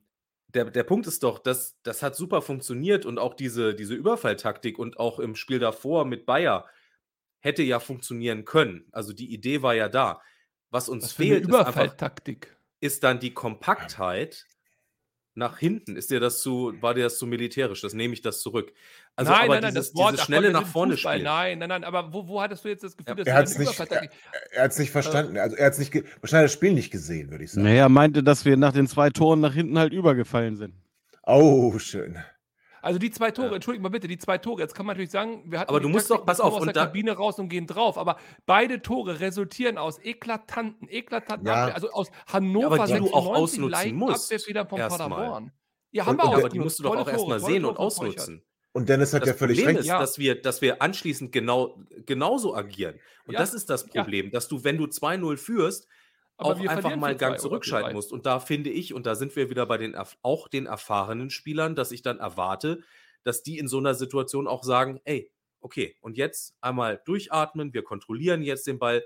[0.55, 4.79] der, der Punkt ist doch, dass das hat super funktioniert und auch diese, diese Überfalltaktik
[4.79, 6.67] und auch im Spiel davor mit Bayer
[7.41, 8.87] hätte ja funktionieren können.
[8.93, 10.21] Also die Idee war ja da.
[10.71, 11.95] Was uns Was fehlt, ist, einfach,
[12.81, 14.47] ist dann die Kompaktheit
[15.35, 15.97] nach hinten.
[15.97, 17.81] Ist dir das zu, war dir das zu militärisch?
[17.81, 18.73] Das nehme ich das zurück.
[19.15, 21.15] Also nein, aber nein, nein, dieses, das Wort, schnelle ach, nach vorne Fußball.
[21.15, 21.25] spielen.
[21.25, 23.59] Nein, nein, nein, aber wo, wo hattest du jetzt das Gefühl, dass er hat es
[23.59, 24.09] nicht, er,
[24.53, 25.37] er nicht verstanden.
[25.37, 27.65] Also er hat es nicht, wahrscheinlich das Spiel nicht gesehen, würde ich sagen.
[27.65, 30.75] Naja, er meinte, dass wir nach den zwei Toren nach hinten halt übergefallen sind.
[31.25, 32.19] Oh, schön.
[32.83, 33.55] Also die zwei Tore, ja.
[33.55, 34.61] entschuldigt mal bitte, die zwei Tore.
[34.61, 36.65] Jetzt kann man natürlich sagen, wir hatten aber du musst Taktik, doch, pass auf, aus
[36.65, 37.97] der Kabine raus und gehen drauf.
[37.97, 41.63] Aber beide Tore resultieren aus eklatanten, eklatanten ja.
[41.63, 44.33] Abwehr, also aus Hannover ja, aber die du auch ausnutzen musst.
[44.33, 45.53] Abwehrfehler von Paderborn.
[45.93, 46.39] Ja, haben und, wir auch.
[46.39, 48.43] Aber die musst du doch auch erstmal sehen und ausnutzen.
[48.73, 49.89] Und Dennis hat das ja völlig Problem recht.
[49.89, 52.99] ist, dass wir, dass wir anschließend genau, genauso agieren.
[53.27, 53.41] Und ja.
[53.41, 54.33] das ist das Problem, ja.
[54.33, 55.89] dass du, wenn du 2-0 führst,
[56.39, 58.13] Aber auch einfach mal einen Gang zurückschalten musst.
[58.13, 61.75] Und da finde ich, und da sind wir wieder bei den auch den erfahrenen Spielern,
[61.75, 62.83] dass ich dann erwarte,
[63.25, 67.85] dass die in so einer Situation auch sagen, ey, okay, und jetzt einmal durchatmen, wir
[67.85, 69.05] kontrollieren jetzt den Ball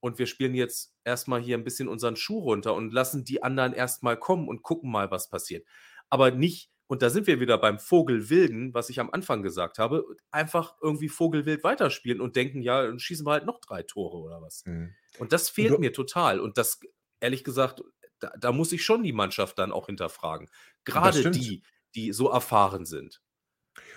[0.00, 3.72] und wir spielen jetzt erstmal hier ein bisschen unseren Schuh runter und lassen die anderen
[3.72, 5.66] erstmal kommen und gucken mal, was passiert.
[6.08, 10.04] Aber nicht, und da sind wir wieder beim Vogelwilden, was ich am Anfang gesagt habe,
[10.30, 14.40] einfach irgendwie Vogelwild weiterspielen und denken, ja, dann schießen wir halt noch drei Tore oder
[14.40, 14.64] was.
[14.64, 14.94] Mhm.
[15.18, 16.40] Und das fehlt du mir total.
[16.40, 16.80] Und das,
[17.20, 17.82] ehrlich gesagt,
[18.20, 20.48] da, da, muss ich schon die Mannschaft dann auch hinterfragen.
[20.84, 21.62] Gerade die,
[21.94, 23.20] die so erfahren sind.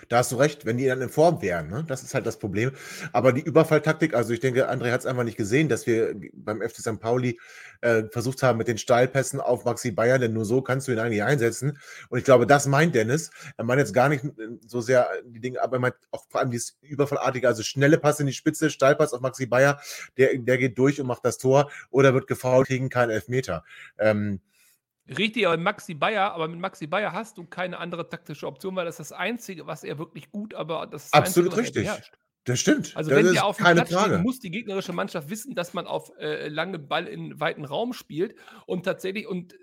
[0.08, 1.84] Da hast du recht, wenn die dann in Form wären, ne?
[1.86, 2.72] das ist halt das Problem.
[3.12, 6.60] Aber die Überfalltaktik, also ich denke, André hat es einfach nicht gesehen, dass wir beim
[6.60, 7.00] FC St.
[7.00, 7.38] Pauli
[7.80, 10.98] äh, versucht haben mit den Steilpässen auf Maxi Bayern, denn nur so kannst du ihn
[10.98, 11.78] eigentlich einsetzen.
[12.08, 13.30] Und ich glaube, das meint Dennis.
[13.56, 14.30] Er meint jetzt gar nicht äh,
[14.66, 18.20] so sehr die Dinge, aber er meint auch vor allem dieses Überfallartige, also schnelle Pass
[18.20, 19.80] in die Spitze, Steilpass auf Maxi Bayer,
[20.16, 23.64] der, der geht durch und macht das Tor oder wird gefault gegen keinen Elfmeter.
[23.98, 24.40] Ähm,
[25.08, 28.84] Richtig, aber Maxi Bayer, aber mit Maxi Bayer hast du keine andere taktische Option, weil
[28.84, 32.12] das ist das Einzige, was er wirklich gut, aber das ist das Absolut Einzige, richtig.
[32.44, 32.96] Das stimmt.
[32.96, 34.14] Also das wenn der auf dem Platz Frage.
[34.14, 37.92] steht, muss die gegnerische Mannschaft wissen, dass man auf äh, lange Ball in weiten Raum
[37.92, 38.34] spielt
[38.66, 39.54] und tatsächlich, und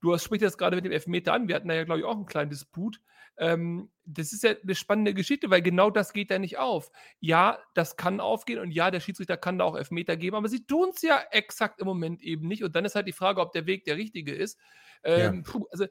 [0.00, 2.16] du sprichst jetzt gerade mit dem Elfmeter an, wir hatten da ja, glaube ich, auch
[2.16, 3.00] einen kleinen Disput.
[3.38, 6.90] Ähm, das ist ja eine spannende Geschichte, weil genau das geht ja nicht auf.
[7.20, 10.66] Ja, das kann aufgehen und ja, der Schiedsrichter kann da auch Elfmeter geben, aber sie
[10.66, 12.64] tun es ja exakt im Moment eben nicht.
[12.64, 14.58] Und dann ist halt die Frage, ob der Weg der richtige ist.
[15.04, 15.60] Ähm, ja.
[15.70, 15.86] also,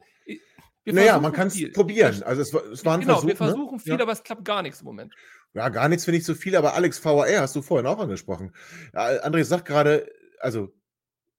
[0.85, 2.23] naja, man kann es probieren.
[2.23, 3.27] Also es, es war ein genau, Versuch.
[3.27, 3.37] Wir ne?
[3.37, 3.79] versuchen ne?
[3.81, 3.99] viel, ja.
[4.01, 5.13] aber es klappt gar nichts im Moment.
[5.53, 8.53] Ja, gar nichts finde ich zu viel, aber Alex VAR hast du vorhin auch angesprochen.
[8.93, 10.73] Ja, André sagt gerade, also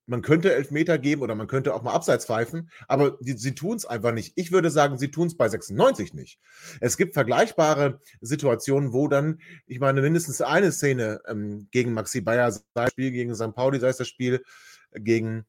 [0.06, 3.76] man könnte Elfmeter geben oder man könnte auch mal Abseits pfeifen, aber die, sie tun
[3.76, 4.32] es einfach nicht.
[4.36, 6.38] Ich würde sagen, sie tun es bei 96 nicht.
[6.80, 12.50] Es gibt vergleichbare Situationen, wo dann, ich meine, mindestens eine Szene ähm, gegen Maxi Bayer,
[12.50, 13.54] sei das Spiel gegen St.
[13.54, 14.42] Pauli, sei es das Spiel
[14.92, 15.46] gegen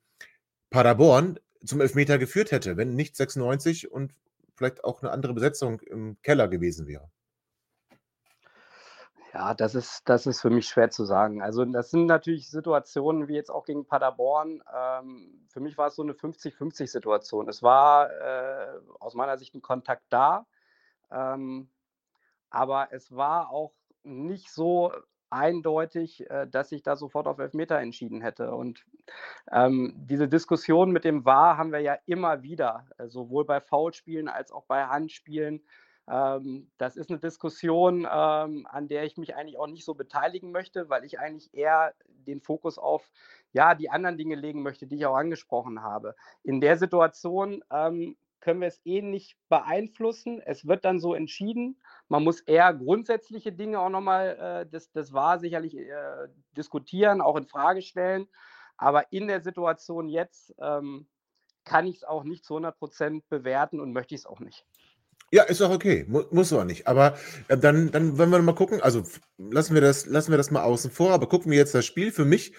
[0.70, 4.14] Paderborn, zum Elfmeter geführt hätte, wenn nicht 96 und
[4.56, 7.10] vielleicht auch eine andere Besetzung im Keller gewesen wäre.
[9.34, 11.42] Ja, das ist, das ist für mich schwer zu sagen.
[11.42, 14.62] Also das sind natürlich Situationen wie jetzt auch gegen Paderborn.
[14.72, 17.50] Ähm, für mich war es so eine 50-50-Situation.
[17.50, 20.46] Es war äh, aus meiner Sicht ein Kontakt da,
[21.12, 21.68] ähm,
[22.52, 23.74] aber es war auch
[24.04, 24.92] nicht so
[25.32, 28.54] eindeutig, äh, dass ich da sofort auf Elfmeter entschieden hätte.
[28.54, 28.86] Und
[29.52, 34.28] ähm, diese Diskussion mit dem War haben wir ja immer wieder, äh, sowohl bei Foulspielen
[34.28, 35.64] als auch bei Handspielen.
[36.08, 40.52] Ähm, das ist eine Diskussion, ähm, an der ich mich eigentlich auch nicht so beteiligen
[40.52, 43.10] möchte, weil ich eigentlich eher den Fokus auf
[43.54, 46.16] ja, die anderen Dinge legen möchte, die ich auch angesprochen habe.
[46.44, 50.42] In der Situation ähm, können wir es eh nicht beeinflussen.
[50.42, 51.80] Es wird dann so entschieden.
[52.10, 56.28] Man muss eher grundsätzliche Dinge auch nochmal, äh, das, das war sicherlich äh,
[56.58, 58.28] diskutieren, auch in Frage stellen.
[58.76, 61.08] Aber in der Situation jetzt ähm,
[61.64, 64.66] kann ich es auch nicht zu 100 Prozent bewerten und möchte ich es auch nicht.
[65.34, 66.06] Ja, ist auch okay.
[66.08, 66.86] Mu muss auch nicht.
[66.86, 67.18] Aber
[67.48, 68.82] äh, dann, dann wollen wir mal gucken.
[68.84, 69.02] Also
[69.40, 71.12] lassen wir, das, lassen wir das mal außen vor.
[71.12, 72.12] Aber gucken wir jetzt das Spiel.
[72.12, 72.54] Für mich,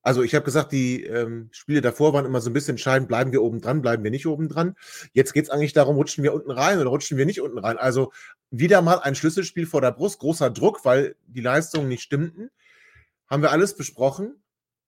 [0.00, 3.08] also ich habe gesagt, die ähm, Spiele davor waren immer so ein bisschen entscheidend.
[3.08, 4.76] Bleiben wir oben dran, bleiben wir nicht oben dran.
[5.12, 7.76] Jetzt geht es eigentlich darum, rutschen wir unten rein oder rutschen wir nicht unten rein.
[7.76, 8.12] Also
[8.50, 10.18] wieder mal ein Schlüsselspiel vor der Brust.
[10.18, 12.48] Großer Druck, weil die Leistungen nicht stimmten.
[13.28, 14.36] Haben wir alles besprochen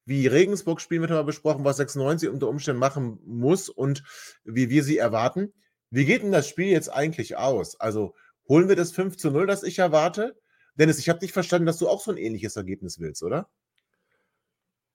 [0.06, 4.02] wie Regensburg spielen wird, haben wir besprochen, was 96 unter Umständen machen muss und
[4.42, 5.52] wie wir sie erwarten.
[5.90, 7.80] Wie geht denn das Spiel jetzt eigentlich aus?
[7.80, 8.14] Also
[8.48, 10.38] holen wir das 5 zu 0, das ich erwarte?
[10.74, 13.50] Dennis, ich habe nicht verstanden, dass du auch so ein ähnliches Ergebnis willst, oder?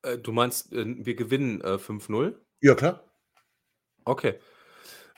[0.03, 2.35] Äh, du meinst, äh, wir gewinnen äh, 5-0?
[2.61, 3.03] Ja, klar.
[4.05, 4.39] Okay.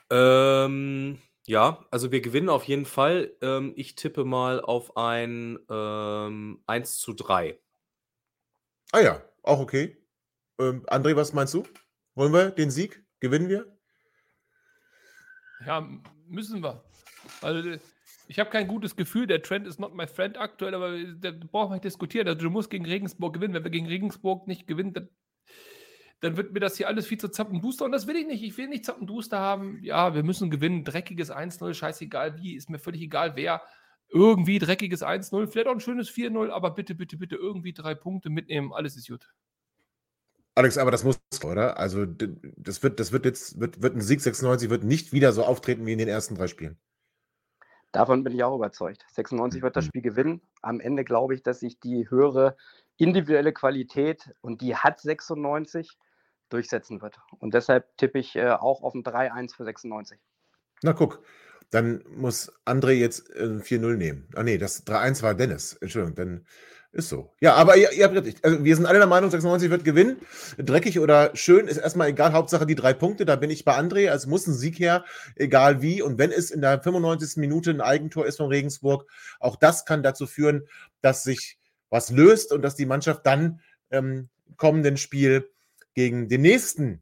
[0.09, 3.35] Ähm, ja, also wir gewinnen auf jeden Fall.
[3.41, 7.59] Ähm, ich tippe mal auf ein ähm, 1 zu 3.
[8.91, 9.97] Ah ja, auch okay.
[10.59, 11.63] Ähm, André, was meinst du?
[12.15, 13.03] Wollen wir den Sieg?
[13.19, 13.74] Gewinnen wir?
[15.65, 15.87] Ja,
[16.27, 16.83] müssen wir.
[17.41, 17.77] Also,
[18.27, 21.69] ich habe kein gutes Gefühl, der Trend ist not my friend aktuell, aber da brauchen
[21.69, 22.27] wir nicht diskutieren.
[22.27, 23.53] Also, du musst gegen Regensburg gewinnen.
[23.53, 25.09] Wenn wir gegen Regensburg nicht gewinnen, dann,
[26.21, 28.43] dann wird mir das hier alles viel zu zappenduster und das will ich nicht.
[28.43, 29.79] Ich will nicht zappenduster haben.
[29.83, 30.83] Ja, wir müssen gewinnen.
[30.83, 33.61] Dreckiges 1-0, scheißegal wie, ist mir völlig egal wer.
[34.09, 38.29] Irgendwie dreckiges 1-0, vielleicht auch ein schönes 4-0, aber bitte, bitte, bitte irgendwie drei Punkte
[38.29, 38.71] mitnehmen.
[38.71, 39.27] Alles ist gut.
[40.55, 41.77] Alex, aber das muss, oder?
[41.77, 45.43] Also, das wird, das wird jetzt, wird, wird ein Sieg 96 wird nicht wieder so
[45.43, 46.77] auftreten wie in den ersten drei Spielen.
[47.91, 49.05] Davon bin ich auch überzeugt.
[49.11, 49.89] 96 wird das mhm.
[49.89, 50.41] Spiel gewinnen.
[50.61, 52.55] Am Ende glaube ich, dass sich die höhere
[52.97, 55.97] individuelle Qualität, und die hat 96,
[56.49, 57.19] durchsetzen wird.
[57.39, 60.19] Und deshalb tippe ich äh, auch auf ein 3-1 für 96.
[60.83, 61.23] Na guck,
[61.71, 64.29] dann muss André jetzt äh, 4-0 nehmen.
[64.35, 65.73] Ah nee, das 3-1 war Dennis.
[65.73, 66.45] Entschuldigung, dann
[66.95, 67.33] ist so.
[67.41, 68.43] Ja, aber ihr, ihr habt recht.
[68.43, 70.17] Also wir sind alle der Meinung, 96 wird gewinnen.
[70.57, 72.31] Dreckig oder schön ist erstmal egal.
[72.31, 73.25] Hauptsache die drei Punkte.
[73.25, 74.09] Da bin ich bei André.
[74.09, 75.03] Also muss ein Sieg her,
[75.35, 76.01] egal wie.
[76.01, 77.35] Und wenn es in der 95.
[77.35, 79.09] Minute ein Eigentor ist von Regensburg,
[79.41, 80.67] auch das kann dazu führen,
[81.01, 83.59] dass sich was löst und dass die Mannschaft dann
[83.91, 85.49] ähm, kommenden Spiel
[85.95, 87.01] gegen den nächsten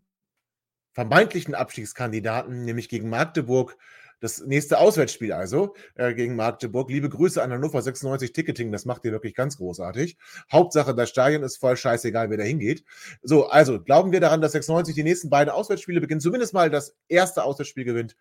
[0.94, 3.78] vermeintlichen Abstiegskandidaten, nämlich gegen Magdeburg.
[4.24, 6.90] Das nächste Auswärtsspiel also äh, gegen Magdeburg.
[6.90, 10.16] Liebe Grüße an Hannover 96 Ticketing, das macht ihr wirklich ganz großartig.
[10.50, 12.86] Hauptsache, das Stadion ist voll scheißegal, wer da hingeht.
[13.22, 16.96] So, also glauben wir daran, dass 96 die nächsten beiden Auswärtsspiele beginnt, zumindest mal das
[17.10, 18.16] erste Auswärtsspiel gewinnt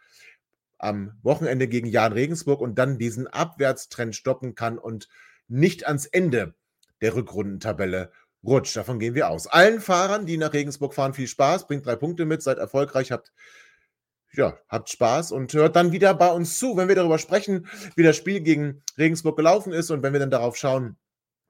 [0.78, 5.08] am Wochenende gegen Jan Regensburg und dann diesen Abwärtstrend stoppen kann und
[5.46, 6.54] nicht ans Ende
[7.00, 8.10] der Rückrundentabelle
[8.42, 8.76] rutscht.
[8.76, 9.46] Davon gehen wir aus.
[9.46, 13.32] Allen Fahrern, die nach Regensburg fahren, viel Spaß, bringt drei Punkte mit, seid erfolgreich, habt
[14.34, 17.66] ja, habt Spaß und hört dann wieder bei uns zu, wenn wir darüber sprechen,
[17.96, 20.96] wie das Spiel gegen Regensburg gelaufen ist und wenn wir dann darauf schauen,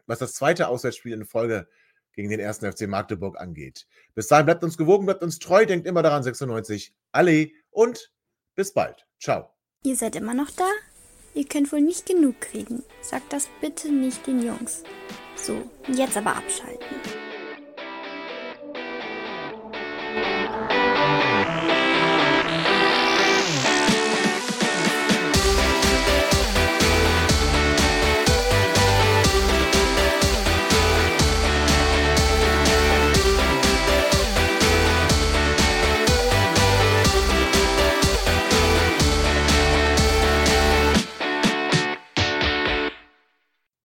[0.07, 1.69] was das zweite Auswärtsspiel in Folge
[2.13, 3.87] gegen den ersten FC Magdeburg angeht.
[4.15, 6.93] Bis dahin bleibt uns gewogen, bleibt uns treu, denkt immer daran 96.
[7.13, 8.13] Alle und
[8.55, 9.07] bis bald.
[9.19, 9.55] Ciao.
[9.85, 10.69] Ihr seid immer noch da?
[11.35, 12.83] Ihr könnt wohl nicht genug kriegen.
[13.01, 14.83] Sagt das bitte nicht den Jungs.
[15.37, 17.22] So, jetzt aber abschalten.